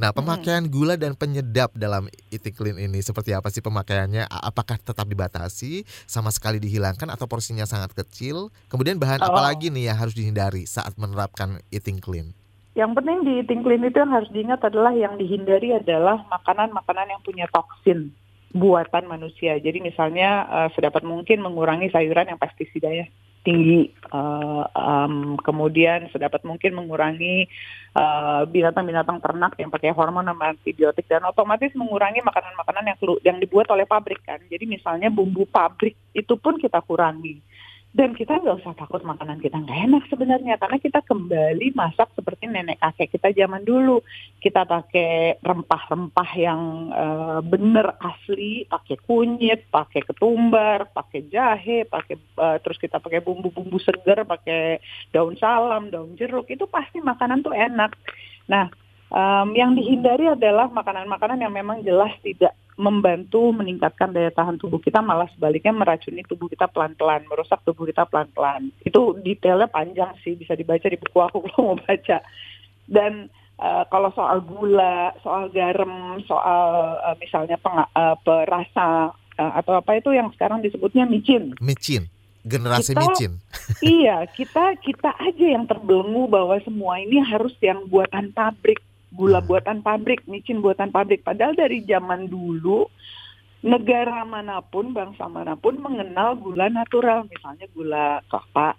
Nah 0.00 0.10
pemakaian 0.10 0.66
gula 0.66 0.94
dan 0.94 1.14
penyedap 1.14 1.74
dalam 1.74 2.10
eating 2.30 2.54
clean 2.54 2.78
ini 2.78 3.00
seperti 3.00 3.32
apa 3.32 3.48
sih 3.48 3.64
pemakaiannya? 3.64 4.28
Apakah 4.28 4.78
tetap 4.78 5.06
dibatasi, 5.06 5.86
sama 6.04 6.30
sekali 6.30 6.58
dihilangkan 6.58 7.10
atau 7.12 7.24
porsinya 7.30 7.64
sangat 7.64 7.94
kecil? 7.94 8.50
Kemudian 8.68 8.96
bahan 8.96 9.22
oh. 9.22 9.30
apa 9.30 9.52
lagi 9.52 9.72
nih 9.72 9.92
yang 9.92 9.98
harus 9.98 10.14
dihindari 10.16 10.68
saat 10.68 10.94
menerapkan 11.00 11.60
eating 11.70 12.02
clean? 12.02 12.36
Yang 12.76 12.92
penting 13.00 13.18
di 13.24 13.32
eating 13.40 13.60
clean 13.64 13.82
itu 13.88 13.96
yang 13.96 14.12
harus 14.12 14.28
diingat 14.28 14.60
adalah 14.60 14.92
yang 14.92 15.16
dihindari 15.16 15.72
adalah 15.72 16.20
makanan-makanan 16.28 17.08
yang 17.08 17.22
punya 17.24 17.48
toksin 17.48 18.12
buatan 18.52 19.08
manusia. 19.08 19.56
Jadi 19.60 19.80
misalnya 19.80 20.44
uh, 20.48 20.68
sedapat 20.76 21.04
mungkin 21.04 21.40
mengurangi 21.40 21.88
sayuran 21.92 22.32
yang 22.32 22.40
pestisidanya 22.40 23.08
tinggi, 23.46 23.94
uh, 24.10 24.66
um, 24.74 25.38
kemudian 25.38 26.10
sedapat 26.10 26.42
mungkin 26.42 26.74
mengurangi 26.74 27.46
eh, 27.94 28.42
binatang-binatang 28.50 29.22
ternak 29.22 29.54
yang 29.56 29.70
pakai 29.70 29.94
hormon 29.94 30.26
sama 30.26 30.52
antibiotik 30.52 31.06
dan 31.06 31.22
otomatis 31.24 31.70
mengurangi 31.78 32.20
makanan-makanan 32.26 32.84
yang 32.90 32.98
yang 33.22 33.36
dibuat 33.38 33.70
oleh 33.70 33.86
pabrik 33.86 34.20
kan. 34.26 34.42
Jadi 34.50 34.66
misalnya 34.66 35.08
bumbu 35.08 35.46
pabrik 35.46 35.94
itu 36.10 36.34
pun 36.36 36.58
kita 36.58 36.82
kurangi 36.82 37.38
dan 37.96 38.12
kita 38.12 38.36
nggak 38.44 38.60
usah 38.60 38.76
takut 38.76 39.00
makanan 39.00 39.40
kita 39.40 39.56
nggak 39.56 39.80
enak 39.88 40.04
sebenarnya 40.12 40.60
karena 40.60 40.76
kita 40.76 41.00
kembali 41.00 41.72
masak 41.72 42.12
seperti 42.12 42.44
nenek 42.44 42.76
kakek 42.76 43.16
kita 43.16 43.32
zaman 43.32 43.64
dulu. 43.64 44.04
Kita 44.36 44.68
pakai 44.68 45.40
rempah-rempah 45.40 46.30
yang 46.36 46.92
uh, 46.92 47.40
bener 47.40 47.96
asli 47.96 48.68
pakai 48.68 49.00
kunyit 49.00 49.72
pakai 49.72 50.04
ketumbar 50.04 50.92
pakai 50.92 51.24
jahe 51.32 51.88
pakai 51.88 52.20
uh, 52.36 52.60
terus 52.60 52.76
kita 52.76 53.00
pakai 53.00 53.24
bumbu-bumbu 53.24 53.80
segar 53.80 54.28
pakai 54.28 54.76
daun 55.08 55.40
salam 55.40 55.88
daun 55.88 56.20
jeruk 56.20 56.52
itu 56.52 56.68
pasti 56.68 57.00
makanan 57.00 57.40
tuh 57.40 57.56
enak. 57.56 57.96
Nah 58.52 58.68
um, 59.08 59.56
yang 59.56 59.72
dihindari 59.72 60.28
adalah 60.36 60.68
makanan-makanan 60.68 61.40
yang 61.40 61.54
memang 61.56 61.80
jelas 61.80 62.12
tidak 62.20 62.52
membantu 62.76 63.56
meningkatkan 63.56 64.12
daya 64.12 64.28
tahan 64.28 64.60
tubuh 64.60 64.76
kita 64.76 65.00
malah 65.00 65.26
sebaliknya 65.32 65.72
meracuni 65.72 66.20
tubuh 66.28 66.46
kita 66.46 66.68
pelan-pelan, 66.68 67.24
merusak 67.24 67.64
tubuh 67.64 67.88
kita 67.88 68.04
pelan-pelan. 68.04 68.68
Itu 68.84 69.16
detailnya 69.24 69.68
panjang 69.72 70.12
sih, 70.20 70.36
bisa 70.36 70.52
dibaca 70.52 70.84
di 70.84 71.00
buku 71.00 71.18
aku 71.18 71.40
kalau 71.48 71.72
mau 71.72 71.78
baca. 71.80 72.20
Dan 72.84 73.32
uh, 73.56 73.84
kalau 73.88 74.12
soal 74.12 74.44
gula, 74.44 75.16
soal 75.24 75.48
garam, 75.50 76.20
soal 76.28 77.00
uh, 77.00 77.16
misalnya 77.16 77.56
peng, 77.56 77.80
uh, 77.80 78.16
perasa 78.20 79.10
uh, 79.40 79.52
atau 79.56 79.80
apa 79.80 79.96
itu 79.96 80.12
yang 80.12 80.28
sekarang 80.36 80.60
disebutnya 80.60 81.08
micin. 81.08 81.56
Micin 81.58 82.12
generasi 82.46 82.94
kita, 82.94 83.02
micin. 83.02 83.32
iya, 83.98 84.22
kita 84.30 84.78
kita 84.78 85.10
aja 85.18 85.46
yang 85.58 85.66
terbelenggu 85.66 86.30
bahwa 86.30 86.54
semua 86.62 87.02
ini 87.02 87.18
harus 87.18 87.52
yang 87.58 87.82
buatan 87.90 88.30
pabrik 88.30 88.78
gula 89.16 89.40
hmm. 89.40 89.48
buatan 89.48 89.78
pabrik, 89.80 90.22
micin 90.28 90.60
buatan 90.60 90.92
pabrik. 90.92 91.24
Padahal 91.24 91.56
dari 91.56 91.80
zaman 91.88 92.28
dulu 92.28 92.86
negara 93.64 94.22
mana 94.28 94.60
pun, 94.60 94.92
bangsa 94.92 95.26
mana 95.26 95.56
pun 95.56 95.80
mengenal 95.80 96.36
gula 96.36 96.68
natural, 96.68 97.24
misalnya 97.26 97.66
gula 97.72 98.20
kelapa, 98.28 98.76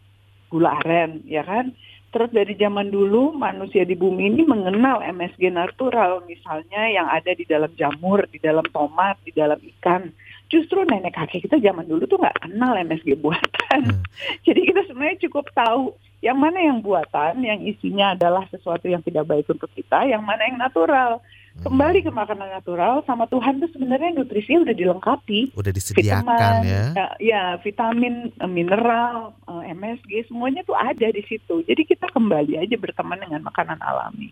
gula 0.47 0.77
aren, 0.85 1.25
ya 1.25 1.41
kan? 1.41 1.73
Terus 2.07 2.31
dari 2.31 2.55
zaman 2.55 2.87
dulu 2.87 3.35
manusia 3.35 3.83
di 3.83 3.97
bumi 3.97 4.31
ini 4.31 4.47
mengenal 4.47 5.03
MSG 5.03 5.51
natural, 5.51 6.23
misalnya 6.23 6.87
yang 6.87 7.09
ada 7.11 7.35
di 7.35 7.43
dalam 7.43 7.67
jamur, 7.75 8.23
di 8.31 8.39
dalam 8.39 8.63
tomat, 8.71 9.19
di 9.27 9.35
dalam 9.35 9.59
ikan. 9.77 10.07
Justru 10.47 10.87
nenek 10.87 11.15
kakek 11.15 11.43
kita 11.47 11.59
zaman 11.59 11.87
dulu 11.87 12.07
tuh 12.07 12.19
nggak 12.19 12.47
kenal 12.47 12.73
MSG 12.79 13.19
buatan. 13.19 13.81
Hmm. 13.83 14.03
Jadi 14.47 14.61
kita 14.63 14.87
sebenarnya 14.87 15.27
cukup 15.27 15.51
tahu 15.51 15.91
yang 16.23 16.37
mana 16.39 16.57
yang 16.57 16.81
buatan, 16.81 17.45
yang 17.45 17.61
isinya 17.61 18.17
adalah 18.17 18.47
sesuatu 18.49 18.89
yang 18.89 19.05
tidak 19.05 19.29
baik 19.29 19.45
untuk 19.51 19.69
kita, 19.77 20.07
yang 20.09 20.25
mana 20.25 20.49
yang 20.49 20.57
natural. 20.57 21.21
Kembali 21.57 22.05
ke 22.05 22.13
makanan 22.13 22.53
natural, 22.53 23.01
sama 23.09 23.25
Tuhan 23.25 23.57
tuh 23.57 23.69
sebenarnya 23.73 24.13
nutrisi 24.13 24.61
udah 24.61 24.77
dilengkapi. 24.77 25.57
Udah 25.57 25.73
disediakan 25.73 26.21
vitamin, 26.21 26.69
ya. 26.69 26.83
ya. 26.93 27.07
Ya, 27.17 27.43
vitamin, 27.57 28.29
eh, 28.29 28.49
mineral, 28.49 29.33
eh, 29.49 29.73
MSG, 29.73 30.29
semuanya 30.29 30.61
tuh 30.61 30.77
ada 30.77 31.09
di 31.09 31.23
situ. 31.25 31.65
Jadi 31.65 31.81
kita 31.81 32.13
kembali 32.13 32.61
aja 32.61 32.77
berteman 32.77 33.17
dengan 33.17 33.41
makanan 33.41 33.81
alami. 33.81 34.29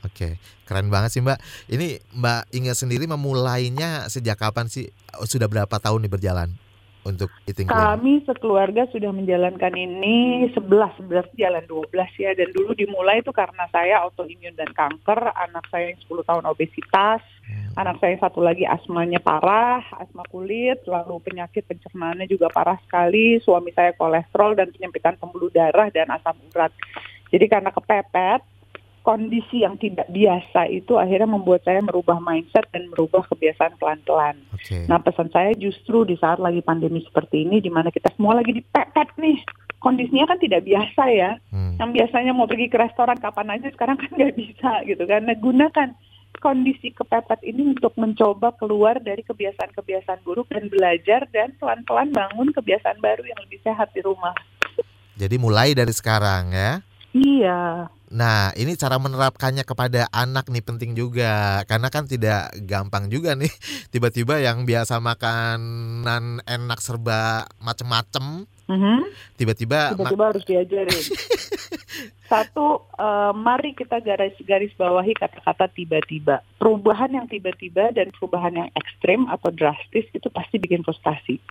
Oke, 0.00 0.40
keren 0.64 0.88
banget 0.88 1.12
sih 1.12 1.20
Mbak. 1.20 1.38
Ini 1.68 2.00
Mbak 2.16 2.42
Inga 2.56 2.72
sendiri 2.72 3.04
memulainya 3.04 4.08
sejak 4.08 4.40
kapan 4.40 4.66
sih? 4.70 4.88
Sudah 5.28 5.46
berapa 5.46 5.76
tahun 5.76 6.08
nih 6.08 6.12
berjalan? 6.12 6.50
untuk 7.04 7.32
eating 7.48 7.68
clean? 7.68 7.80
Kami 7.80 8.12
sekeluarga 8.28 8.84
sudah 8.92 9.12
menjalankan 9.12 9.72
ini 9.72 10.48
11, 10.52 11.00
11 11.08 11.40
jalan 11.40 11.64
12 11.64 12.20
ya. 12.20 12.30
Dan 12.36 12.52
dulu 12.52 12.76
dimulai 12.76 13.24
itu 13.24 13.32
karena 13.32 13.64
saya 13.72 14.04
autoimun 14.04 14.56
dan 14.56 14.70
kanker, 14.72 15.32
anak 15.32 15.64
saya 15.72 15.92
yang 15.94 16.00
10 16.04 16.28
tahun 16.28 16.44
obesitas, 16.48 17.22
hmm. 17.48 17.76
anak 17.80 17.96
saya 18.00 18.16
satu 18.20 18.44
lagi 18.44 18.68
asmanya 18.68 19.20
parah, 19.22 19.80
asma 19.96 20.24
kulit, 20.28 20.84
lalu 20.84 21.20
penyakit 21.24 21.64
pencernaannya 21.64 22.28
juga 22.28 22.52
parah 22.52 22.76
sekali, 22.84 23.40
suami 23.40 23.72
saya 23.72 23.96
kolesterol 23.96 24.56
dan 24.56 24.68
penyempitan 24.72 25.16
pembuluh 25.16 25.48
darah 25.52 25.88
dan 25.88 26.12
asam 26.12 26.36
urat. 26.52 26.72
Jadi 27.30 27.46
karena 27.46 27.70
kepepet, 27.70 28.42
kondisi 29.00 29.64
yang 29.64 29.80
tidak 29.80 30.06
biasa 30.12 30.68
itu 30.68 31.00
akhirnya 31.00 31.28
membuat 31.28 31.64
saya 31.64 31.80
merubah 31.80 32.20
mindset 32.20 32.68
dan 32.70 32.88
merubah 32.92 33.24
kebiasaan 33.32 33.80
pelan-pelan. 33.80 34.36
Okay. 34.60 34.84
Nah 34.84 35.00
pesan 35.00 35.32
saya 35.32 35.56
justru 35.56 36.04
di 36.04 36.20
saat 36.20 36.36
lagi 36.36 36.60
pandemi 36.60 37.00
seperti 37.00 37.48
ini, 37.48 37.64
di 37.64 37.72
mana 37.72 37.88
kita 37.88 38.12
semua 38.12 38.36
lagi 38.36 38.52
dipepet 38.52 39.08
nih, 39.16 39.40
kondisinya 39.80 40.28
kan 40.28 40.38
tidak 40.38 40.68
biasa 40.68 41.02
ya. 41.10 41.30
Hmm. 41.48 41.80
Yang 41.80 41.90
biasanya 41.96 42.32
mau 42.36 42.44
pergi 42.44 42.68
ke 42.68 42.76
restoran 42.76 43.16
kapan 43.16 43.56
aja 43.56 43.68
sekarang 43.72 43.96
kan 43.96 44.10
nggak 44.12 44.36
bisa 44.36 44.72
gitu 44.84 45.04
kan. 45.08 45.24
Nah, 45.24 45.36
gunakan 45.40 45.88
kondisi 46.40 46.92
kepepet 46.94 47.40
ini 47.44 47.76
untuk 47.76 47.96
mencoba 48.00 48.54
keluar 48.56 49.00
dari 49.00 49.20
kebiasaan-kebiasaan 49.24 50.24
buruk 50.24 50.48
dan 50.52 50.68
belajar 50.70 51.28
dan 51.32 51.56
pelan-pelan 51.58 52.12
bangun 52.12 52.48
kebiasaan 52.54 53.00
baru 53.00 53.24
yang 53.26 53.40
lebih 53.48 53.60
sehat 53.64 53.92
di 53.96 54.00
rumah. 54.04 54.32
Jadi 55.20 55.36
mulai 55.36 55.76
dari 55.76 55.92
sekarang 55.92 56.54
ya. 56.54 56.80
Iya. 57.12 57.90
Nah, 58.10 58.50
ini 58.58 58.74
cara 58.74 58.98
menerapkannya 58.98 59.62
kepada 59.62 60.10
anak 60.10 60.50
nih 60.50 60.66
penting 60.66 60.98
juga 60.98 61.62
karena 61.70 61.86
kan 61.94 62.10
tidak 62.10 62.50
gampang 62.66 63.06
juga 63.06 63.38
nih 63.38 63.50
tiba-tiba 63.94 64.42
yang 64.42 64.66
biasa 64.66 64.98
makanan 64.98 66.42
enak 66.42 66.78
serba 66.82 67.46
macem-macem 67.62 68.50
Mhm. 68.70 69.02
tiba-tiba 69.34 69.98
Tiba-tiba 69.98 70.24
harus 70.30 70.46
diajarin. 70.46 71.02
Satu, 72.30 72.86
eh, 72.94 73.32
mari 73.34 73.74
kita 73.74 73.98
garis 73.98 74.38
garis 74.46 74.70
bawahi 74.78 75.10
kata-kata 75.18 75.66
tiba-tiba. 75.74 76.46
Perubahan 76.62 77.10
yang 77.10 77.26
tiba-tiba 77.26 77.90
dan 77.90 78.14
perubahan 78.14 78.54
yang 78.54 78.70
ekstrim 78.78 79.26
atau 79.26 79.50
drastis 79.50 80.06
itu 80.14 80.28
pasti 80.30 80.62
bikin 80.62 80.86
frustasi. 80.86 81.42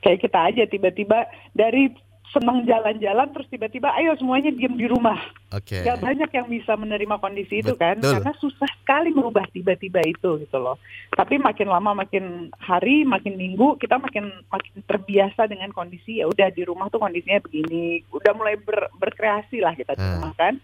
Kayak 0.00 0.24
kita 0.24 0.38
aja 0.48 0.62
tiba-tiba 0.64 1.28
dari 1.52 1.92
senang 2.34 2.66
jalan-jalan 2.66 3.30
terus 3.32 3.46
tiba-tiba 3.48 3.88
ayo 3.96 4.12
semuanya 4.18 4.50
diem 4.50 4.74
di 4.74 4.86
rumah. 4.90 5.16
Oke. 5.54 5.80
Gak 5.86 6.02
banyak 6.02 6.30
yang 6.30 6.46
bisa 6.50 6.74
menerima 6.74 7.16
kondisi 7.22 7.62
itu 7.62 7.72
kan, 7.78 7.96
Betul. 8.02 8.18
karena 8.18 8.32
susah 8.42 8.70
sekali 8.82 9.14
merubah 9.14 9.46
tiba-tiba 9.54 10.02
itu 10.02 10.42
gitu 10.42 10.58
loh. 10.58 10.76
Tapi 11.14 11.38
makin 11.38 11.70
lama, 11.70 11.94
makin 11.96 12.50
hari, 12.58 13.06
makin 13.06 13.38
minggu, 13.38 13.78
kita 13.78 13.96
makin 13.96 14.28
makin 14.50 14.74
terbiasa 14.84 15.46
dengan 15.46 15.70
kondisi 15.70 16.20
ya 16.20 16.26
udah 16.26 16.50
di 16.50 16.66
rumah 16.66 16.90
tuh 16.90 16.98
kondisinya 17.00 17.40
begini, 17.40 18.02
udah 18.10 18.32
mulai 18.34 18.58
ber- 18.58 18.90
berkreasi 18.98 19.62
lah 19.62 19.72
kita 19.78 19.94
di 19.94 20.02
Hmm. 20.02 20.14
rumah 20.20 20.34
kan. 20.34 20.54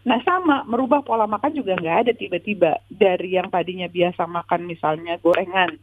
Nah 0.00 0.16
sama 0.24 0.64
merubah 0.64 1.04
pola 1.04 1.28
makan 1.28 1.52
juga 1.52 1.76
nggak 1.76 1.98
ada 2.08 2.12
tiba-tiba 2.16 2.80
dari 2.88 3.36
yang 3.36 3.52
tadinya 3.52 3.84
biasa 3.84 4.24
makan 4.24 4.64
misalnya 4.64 5.20
gorengan, 5.20 5.76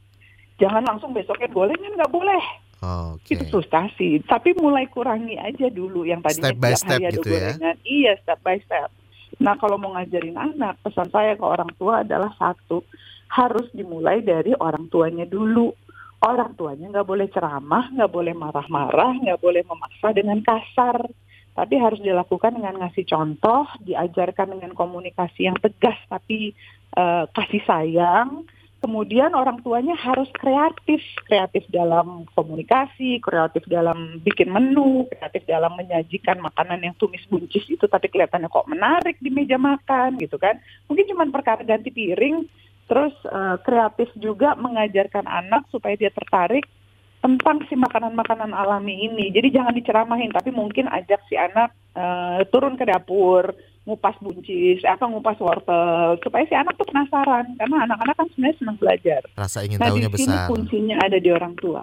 jangan 0.58 0.82
langsung 0.82 1.14
besoknya 1.14 1.46
gorengan 1.54 1.94
nggak 1.94 2.10
boleh 2.10 2.67
Oke. 2.78 3.34
itu 3.34 3.44
frustasi. 3.50 4.22
Tapi 4.22 4.54
mulai 4.62 4.86
kurangi 4.86 5.34
aja 5.34 5.68
dulu 5.74 6.06
yang 6.06 6.22
tadinya 6.22 6.54
Step 6.54 6.58
by 6.62 6.74
step 6.78 7.00
hari 7.02 7.06
ada 7.10 7.16
gitu 7.18 7.30
ya. 7.30 7.34
gorengan. 7.58 7.76
Iya, 7.82 8.12
step 8.22 8.40
by 8.46 8.58
step. 8.62 8.90
Nah, 9.38 9.54
kalau 9.58 9.78
mau 9.82 9.94
ngajarin 9.98 10.38
anak, 10.38 10.82
pesan 10.86 11.10
saya 11.10 11.34
ke 11.38 11.46
orang 11.46 11.70
tua 11.78 12.02
adalah 12.06 12.34
satu, 12.38 12.86
harus 13.34 13.68
dimulai 13.74 14.22
dari 14.22 14.54
orang 14.58 14.90
tuanya 14.90 15.26
dulu. 15.26 15.74
Orang 16.18 16.58
tuanya 16.58 16.90
nggak 16.90 17.06
boleh 17.06 17.28
ceramah, 17.30 17.94
nggak 17.94 18.10
boleh 18.10 18.34
marah-marah, 18.34 19.14
nggak 19.22 19.38
boleh 19.42 19.62
memaksa 19.66 20.14
dengan 20.18 20.42
kasar. 20.42 21.06
Tapi 21.54 21.74
harus 21.82 22.02
dilakukan 22.02 22.58
dengan 22.58 22.82
ngasih 22.82 23.06
contoh, 23.10 23.66
diajarkan 23.82 24.58
dengan 24.58 24.78
komunikasi 24.78 25.50
yang 25.50 25.58
tegas 25.58 25.98
tapi 26.06 26.54
eh, 26.94 27.24
kasih 27.34 27.62
sayang, 27.66 28.46
kemudian 28.78 29.34
orang 29.34 29.60
tuanya 29.66 29.98
harus 29.98 30.30
kreatif, 30.38 31.02
kreatif 31.26 31.66
dalam 31.74 32.30
komunikasi, 32.38 33.18
kreatif 33.20 33.66
dalam 33.66 34.22
bikin 34.22 34.54
menu, 34.54 35.10
kreatif 35.10 35.44
dalam 35.50 35.74
menyajikan 35.74 36.38
makanan 36.40 36.86
yang 36.86 36.96
tumis 37.02 37.24
buncis 37.28 37.66
itu 37.66 37.86
tapi 37.90 38.08
kelihatannya 38.08 38.50
kok 38.50 38.70
menarik 38.70 39.18
di 39.18 39.34
meja 39.34 39.58
makan 39.58 40.22
gitu 40.22 40.38
kan. 40.38 40.62
Mungkin 40.86 41.10
cuma 41.10 41.26
perkara 41.34 41.66
ganti 41.66 41.90
piring, 41.90 42.46
terus 42.86 43.14
eh, 43.26 43.58
kreatif 43.66 44.14
juga 44.18 44.54
mengajarkan 44.56 45.26
anak 45.26 45.66
supaya 45.74 45.98
dia 45.98 46.14
tertarik 46.14 46.70
tentang 47.18 47.66
si 47.66 47.74
makanan-makanan 47.74 48.54
alami 48.54 49.10
ini. 49.10 49.34
Jadi 49.34 49.58
jangan 49.58 49.74
diceramahin, 49.74 50.30
tapi 50.30 50.54
mungkin 50.54 50.86
ajak 50.86 51.26
si 51.26 51.34
anak 51.34 51.74
eh, 51.98 52.46
turun 52.54 52.78
ke 52.78 52.86
dapur, 52.86 53.58
ngupas 53.88 54.20
buncis, 54.20 54.84
apa 54.84 55.08
ngupas 55.08 55.40
wortel, 55.40 56.20
supaya 56.20 56.44
si 56.44 56.54
anak 56.54 56.76
tuh 56.76 56.88
penasaran. 56.92 57.56
Karena 57.56 57.88
anak-anak 57.88 58.16
kan 58.20 58.28
sebenarnya 58.36 58.58
senang 58.60 58.78
belajar. 58.78 59.22
Rasa 59.40 59.64
ingin 59.64 59.80
Nah 59.80 59.88
tahunya 59.88 60.10
besar. 60.12 60.46
Oke. 60.46 60.52
kuncinya 60.52 60.96
ada 61.00 61.18
di 61.18 61.30
orang 61.32 61.56
tua. 61.56 61.82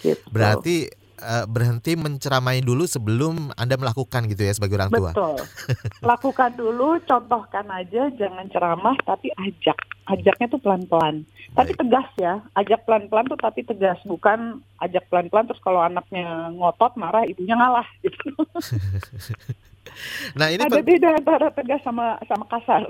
Gitu. 0.00 0.24
Berarti 0.32 0.88
eh, 1.20 1.44
berhenti 1.44 1.92
menceramai 1.94 2.64
dulu 2.64 2.88
sebelum 2.88 3.52
Anda 3.52 3.76
melakukan 3.76 4.24
gitu 4.32 4.48
ya 4.48 4.56
sebagai 4.56 4.80
orang 4.80 4.92
tua. 4.96 5.10
Betul. 5.12 5.36
Lakukan 6.10 6.50
dulu, 6.56 6.96
contohkan 7.04 7.68
aja, 7.68 8.08
jangan 8.16 8.48
ceramah, 8.48 8.96
tapi 9.04 9.28
ajak. 9.36 9.76
Ajaknya 10.08 10.46
tuh 10.52 10.60
pelan-pelan. 10.60 11.28
Tapi 11.52 11.72
tegas 11.76 12.08
ya. 12.16 12.40
Ajak 12.56 12.88
pelan-pelan 12.88 13.28
tuh 13.28 13.40
tapi 13.40 13.60
tegas, 13.64 14.00
bukan 14.08 14.64
ajak 14.80 15.04
pelan-pelan 15.12 15.48
terus 15.48 15.60
kalau 15.60 15.84
anaknya 15.84 16.48
ngotot 16.56 16.96
marah, 16.96 17.28
ibunya 17.28 17.56
ngalah. 17.56 17.84
Gitu. 18.00 18.32
Nah, 20.34 20.50
ini 20.50 20.64
Ada 20.64 20.82
beda 20.82 21.08
antara 21.14 21.48
tegas 21.54 21.80
sama 21.84 22.18
sama 22.26 22.44
kasar. 22.50 22.82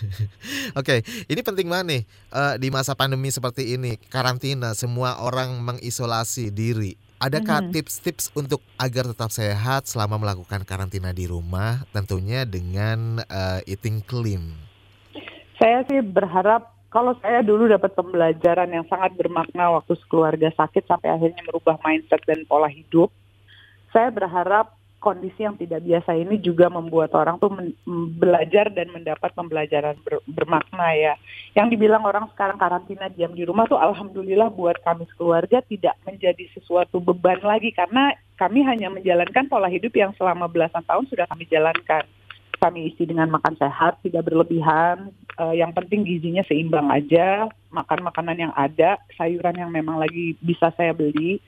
Oke, 0.80 1.02
ini 1.28 1.40
penting 1.44 1.68
banget 1.68 1.86
nih 1.86 2.02
eh, 2.32 2.54
di 2.58 2.68
masa 2.72 2.96
pandemi 2.96 3.28
seperti 3.28 3.76
ini, 3.76 3.98
karantina, 4.08 4.72
semua 4.72 5.20
orang 5.20 5.58
mengisolasi 5.60 6.48
diri. 6.50 6.96
Adakah 7.20 7.68
Mhm. 7.68 7.76
tips-tips 7.76 8.32
untuk 8.32 8.64
agar 8.80 9.04
tetap 9.04 9.28
sehat 9.28 9.84
selama 9.84 10.16
melakukan 10.16 10.64
karantina 10.64 11.12
di 11.12 11.28
rumah? 11.28 11.84
Tentunya 11.92 12.48
dengan 12.48 13.20
eh, 13.28 13.60
eating 13.68 14.00
clean. 14.08 14.56
Saya 15.60 15.84
sih 15.84 16.00
berharap 16.00 16.72
kalau 16.88 17.12
saya 17.20 17.44
dulu 17.44 17.68
dapat 17.68 17.92
pembelajaran 17.92 18.72
yang 18.72 18.88
sangat 18.88 19.12
bermakna 19.14 19.68
waktu 19.76 19.94
sekeluarga 20.00 20.48
sakit 20.56 20.88
sampai 20.88 21.12
akhirnya 21.12 21.44
merubah 21.44 21.76
mindset 21.84 22.24
dan 22.24 22.42
pola 22.48 22.66
hidup. 22.72 23.12
Saya 23.92 24.08
berharap 24.08 24.79
kondisi 25.00 25.42
yang 25.42 25.56
tidak 25.56 25.80
biasa 25.80 26.12
ini 26.12 26.36
juga 26.38 26.68
membuat 26.68 27.16
orang 27.16 27.40
tuh 27.40 27.48
belajar 28.20 28.68
dan 28.70 28.92
mendapat 28.92 29.32
pembelajaran 29.32 29.96
ber- 30.04 30.22
bermakna 30.28 30.92
ya. 30.92 31.14
Yang 31.56 31.74
dibilang 31.74 32.04
orang 32.04 32.28
sekarang 32.36 32.60
karantina 32.60 33.08
diam 33.08 33.32
di 33.32 33.48
rumah 33.48 33.64
tuh 33.64 33.80
alhamdulillah 33.80 34.52
buat 34.52 34.78
kami 34.84 35.08
sekeluarga 35.10 35.64
tidak 35.64 35.96
menjadi 36.04 36.44
sesuatu 36.52 37.00
beban 37.00 37.40
lagi 37.40 37.72
karena 37.72 38.12
kami 38.36 38.60
hanya 38.62 38.92
menjalankan 38.92 39.48
pola 39.48 39.72
hidup 39.72 39.96
yang 39.96 40.12
selama 40.20 40.46
belasan 40.46 40.84
tahun 40.84 41.08
sudah 41.08 41.24
kami 41.26 41.48
jalankan 41.48 42.04
kami 42.60 42.92
isi 42.92 43.08
dengan 43.08 43.32
makan 43.32 43.56
sehat, 43.56 44.04
tidak 44.04 44.28
berlebihan. 44.28 45.08
Eh, 45.40 45.64
yang 45.64 45.72
penting 45.72 46.04
gizinya 46.04 46.44
seimbang 46.44 46.92
aja, 46.92 47.48
makan 47.72 48.04
makanan 48.04 48.36
yang 48.36 48.52
ada, 48.52 49.00
sayuran 49.16 49.56
yang 49.56 49.72
memang 49.72 49.96
lagi 49.96 50.36
bisa 50.44 50.68
saya 50.76 50.92
beli. 50.92 51.40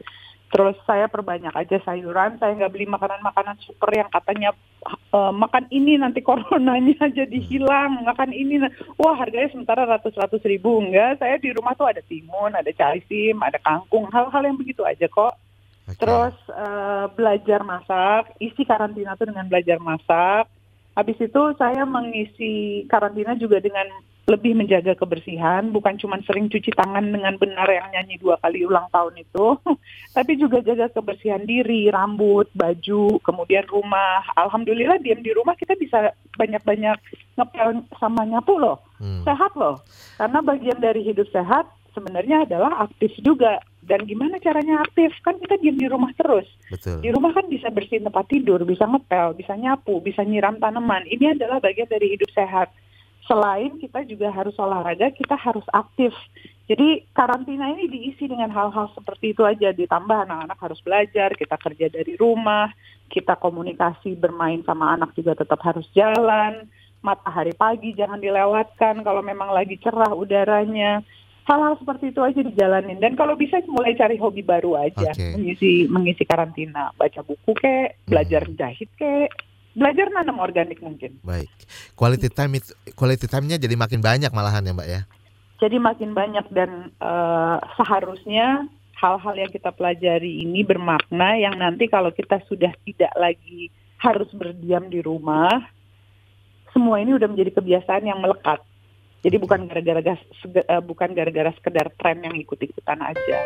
Terus 0.53 0.77
saya 0.85 1.09
perbanyak 1.09 1.57
aja 1.57 1.81
sayuran, 1.81 2.37
saya 2.37 2.53
nggak 2.53 2.77
beli 2.77 2.85
makanan-makanan 2.85 3.57
super 3.65 3.89
yang 3.89 4.13
katanya 4.13 4.53
eh, 4.85 5.33
makan 5.33 5.65
ini 5.73 5.97
nanti 5.97 6.21
coronanya 6.21 7.09
jadi 7.25 7.39
hilang, 7.41 8.05
makan 8.05 8.37
ini, 8.37 8.61
wah 9.01 9.17
harganya 9.17 9.49
sementara 9.49 9.89
ratus-ratus 9.89 10.45
ribu. 10.45 10.77
Enggak, 10.85 11.25
saya 11.25 11.41
di 11.41 11.57
rumah 11.57 11.73
tuh 11.73 11.89
ada 11.89 12.05
timun, 12.05 12.53
ada 12.53 12.69
caisim, 12.69 13.41
ada 13.41 13.57
kangkung, 13.65 14.13
hal-hal 14.13 14.45
yang 14.45 14.61
begitu 14.61 14.85
aja 14.85 15.09
kok. 15.09 15.41
Oke. 15.89 15.97
Terus 15.97 16.37
eh, 16.53 17.05
belajar 17.17 17.65
masak, 17.65 18.37
isi 18.37 18.69
karantina 18.69 19.17
tuh 19.17 19.33
dengan 19.33 19.49
belajar 19.49 19.81
masak. 19.81 20.53
Habis 20.93 21.17
itu 21.17 21.43
saya 21.57 21.89
mengisi 21.89 22.85
karantina 22.93 23.33
juga 23.41 23.57
dengan 23.57 23.89
lebih 24.23 24.55
menjaga 24.55 24.95
kebersihan, 24.95 25.75
bukan 25.75 25.99
cuma 25.99 26.17
sering 26.23 26.47
cuci 26.47 26.71
tangan 26.79 27.11
dengan 27.11 27.35
benar 27.43 27.67
yang 27.67 27.91
nyanyi 27.91 28.23
dua 28.23 28.39
kali 28.39 28.63
ulang 28.63 28.87
tahun 28.95 29.19
itu, 29.19 29.59
tapi 30.17 30.39
juga 30.39 30.63
jaga 30.63 30.87
kebersihan 30.95 31.43
diri, 31.43 31.91
rambut, 31.91 32.47
baju, 32.55 33.19
kemudian 33.27 33.67
rumah. 33.67 34.23
Alhamdulillah 34.39 35.03
diam 35.03 35.21
di 35.21 35.35
rumah 35.35 35.59
kita 35.59 35.75
bisa 35.75 36.15
banyak-banyak 36.39 36.97
ngepel 37.35 37.83
sama 37.99 38.23
nyapu 38.23 38.57
loh 38.63 38.79
Hmm. 39.03 39.27
sehat 39.27 39.51
loh. 39.59 39.83
Karena 40.15 40.39
bagian 40.47 40.79
dari 40.79 41.03
hidup 41.03 41.27
sehat 41.35 41.67
sebenarnya 41.91 42.47
adalah 42.47 42.87
aktif 42.87 43.11
juga. 43.19 43.59
Dan 43.83 44.07
gimana 44.07 44.39
caranya 44.39 44.79
aktif? 44.87 45.11
Kan 45.27 45.43
kita 45.43 45.59
diam 45.59 45.75
di 45.75 45.91
rumah 45.91 46.15
terus. 46.15 46.47
Betul. 46.71 47.03
Di 47.03 47.11
rumah 47.11 47.35
kan 47.35 47.51
bisa 47.51 47.67
bersihin 47.75 48.07
tempat 48.07 48.31
tidur, 48.31 48.63
bisa 48.63 48.87
ngepel, 48.87 49.35
bisa 49.35 49.59
nyapu, 49.59 49.99
bisa 49.99 50.23
nyiram 50.23 50.55
tanaman. 50.63 51.03
Ini 51.11 51.35
adalah 51.35 51.59
bagian 51.59 51.91
dari 51.91 52.15
hidup 52.15 52.31
sehat. 52.31 52.71
Selain 53.33 53.81
kita 53.81 54.05
juga 54.05 54.29
harus 54.29 54.53
olahraga, 54.61 55.09
kita 55.09 55.41
harus 55.41 55.65
aktif. 55.73 56.13
Jadi 56.69 57.01
karantina 57.17 57.73
ini 57.73 57.89
diisi 57.89 58.29
dengan 58.29 58.53
hal-hal 58.53 58.93
seperti 58.93 59.33
itu 59.33 59.41
aja. 59.49 59.73
Ditambah 59.73 60.29
anak-anak 60.29 60.59
harus 60.61 60.85
belajar, 60.85 61.33
kita 61.33 61.57
kerja 61.57 61.89
dari 61.89 62.13
rumah, 62.21 62.69
kita 63.09 63.41
komunikasi 63.41 64.21
bermain 64.21 64.61
sama 64.69 64.93
anak 64.93 65.17
juga 65.17 65.33
tetap 65.33 65.65
harus 65.65 65.89
jalan. 65.97 66.69
Matahari 67.01 67.57
pagi 67.57 67.97
jangan 67.97 68.21
dilewatkan 68.21 69.01
kalau 69.01 69.25
memang 69.25 69.49
lagi 69.57 69.81
cerah 69.81 70.13
udaranya. 70.13 71.01
Hal-hal 71.49 71.81
seperti 71.81 72.13
itu 72.13 72.21
aja 72.21 72.45
dijalanin. 72.45 73.01
Dan 73.01 73.17
kalau 73.17 73.33
bisa 73.33 73.65
mulai 73.65 73.97
cari 73.97 74.21
hobi 74.21 74.45
baru 74.45 74.77
aja 74.77 75.09
Oke. 75.09 75.41
mengisi 75.41 75.89
mengisi 75.89 76.29
karantina, 76.29 76.93
baca 77.01 77.25
buku 77.25 77.57
kek, 77.57 78.05
belajar 78.05 78.45
jahit 78.61 78.93
kek, 79.01 79.33
belajar 79.73 80.07
nanam 80.13 80.41
organik 80.41 80.79
mungkin. 80.81 81.17
Baik. 81.25 81.51
Quality 81.97 82.29
time 82.33 82.61
itu 82.61 82.73
quality 82.97 83.27
time-nya 83.29 83.57
jadi 83.57 83.75
makin 83.77 84.01
banyak 84.01 84.31
malahan 84.33 84.65
ya, 84.65 84.73
Mbak 84.77 84.89
ya. 84.89 85.01
Jadi 85.63 85.77
makin 85.79 86.11
banyak 86.13 86.47
dan 86.51 86.91
eh, 86.99 87.57
seharusnya 87.79 88.67
hal-hal 89.03 89.35
yang 89.35 89.51
kita 89.51 89.75
pelajari 89.75 90.47
ini 90.47 90.63
bermakna 90.63 91.35
yang 91.35 91.59
nanti 91.59 91.91
kalau 91.91 92.15
kita 92.15 92.39
sudah 92.47 92.71
tidak 92.87 93.11
lagi 93.19 93.71
harus 93.99 94.31
berdiam 94.35 94.87
di 94.91 95.03
rumah, 95.03 95.51
semua 96.71 97.03
ini 97.03 97.15
udah 97.15 97.27
menjadi 97.31 97.59
kebiasaan 97.59 98.07
yang 98.07 98.23
melekat. 98.23 98.63
Jadi 99.23 99.39
bukan 99.39 99.71
gara-gara 99.71 100.03
uh, 100.03 100.83
bukan 100.83 101.15
gara-gara 101.15 101.51
sekedar 101.55 101.95
tren 101.95 102.27
yang 102.27 102.35
ikut-ikutan 102.35 102.99
aja. 102.99 103.39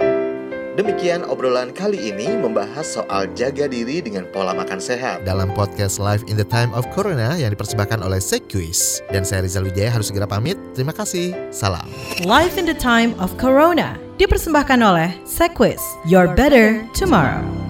Demikian 0.76 1.24
obrolan 1.24 1.72
kali 1.72 2.12
ini 2.12 2.36
membahas 2.36 2.84
soal 2.84 3.32
jaga 3.32 3.64
diri 3.64 4.04
dengan 4.04 4.28
pola 4.28 4.52
makan 4.52 4.76
sehat 4.76 5.24
dalam 5.24 5.48
podcast 5.56 5.96
Live 5.96 6.20
in 6.28 6.36
the 6.36 6.44
Time 6.44 6.68
of 6.76 6.84
Corona 6.92 7.32
yang 7.32 7.56
dipersembahkan 7.56 8.04
oleh 8.04 8.20
Sequis. 8.20 9.00
Dan 9.08 9.24
saya 9.24 9.48
Rizal 9.48 9.64
Wijaya 9.64 9.88
harus 9.88 10.12
segera 10.12 10.28
pamit. 10.28 10.60
Terima 10.76 10.92
kasih. 10.92 11.32
Salam. 11.48 11.88
Live 12.28 12.60
in 12.60 12.68
the 12.68 12.76
Time 12.76 13.16
of 13.16 13.32
Corona 13.40 13.96
dipersembahkan 14.20 14.84
oleh 14.84 15.16
Sequis. 15.24 15.80
Your 16.04 16.28
better 16.36 16.84
tomorrow. 16.92 17.65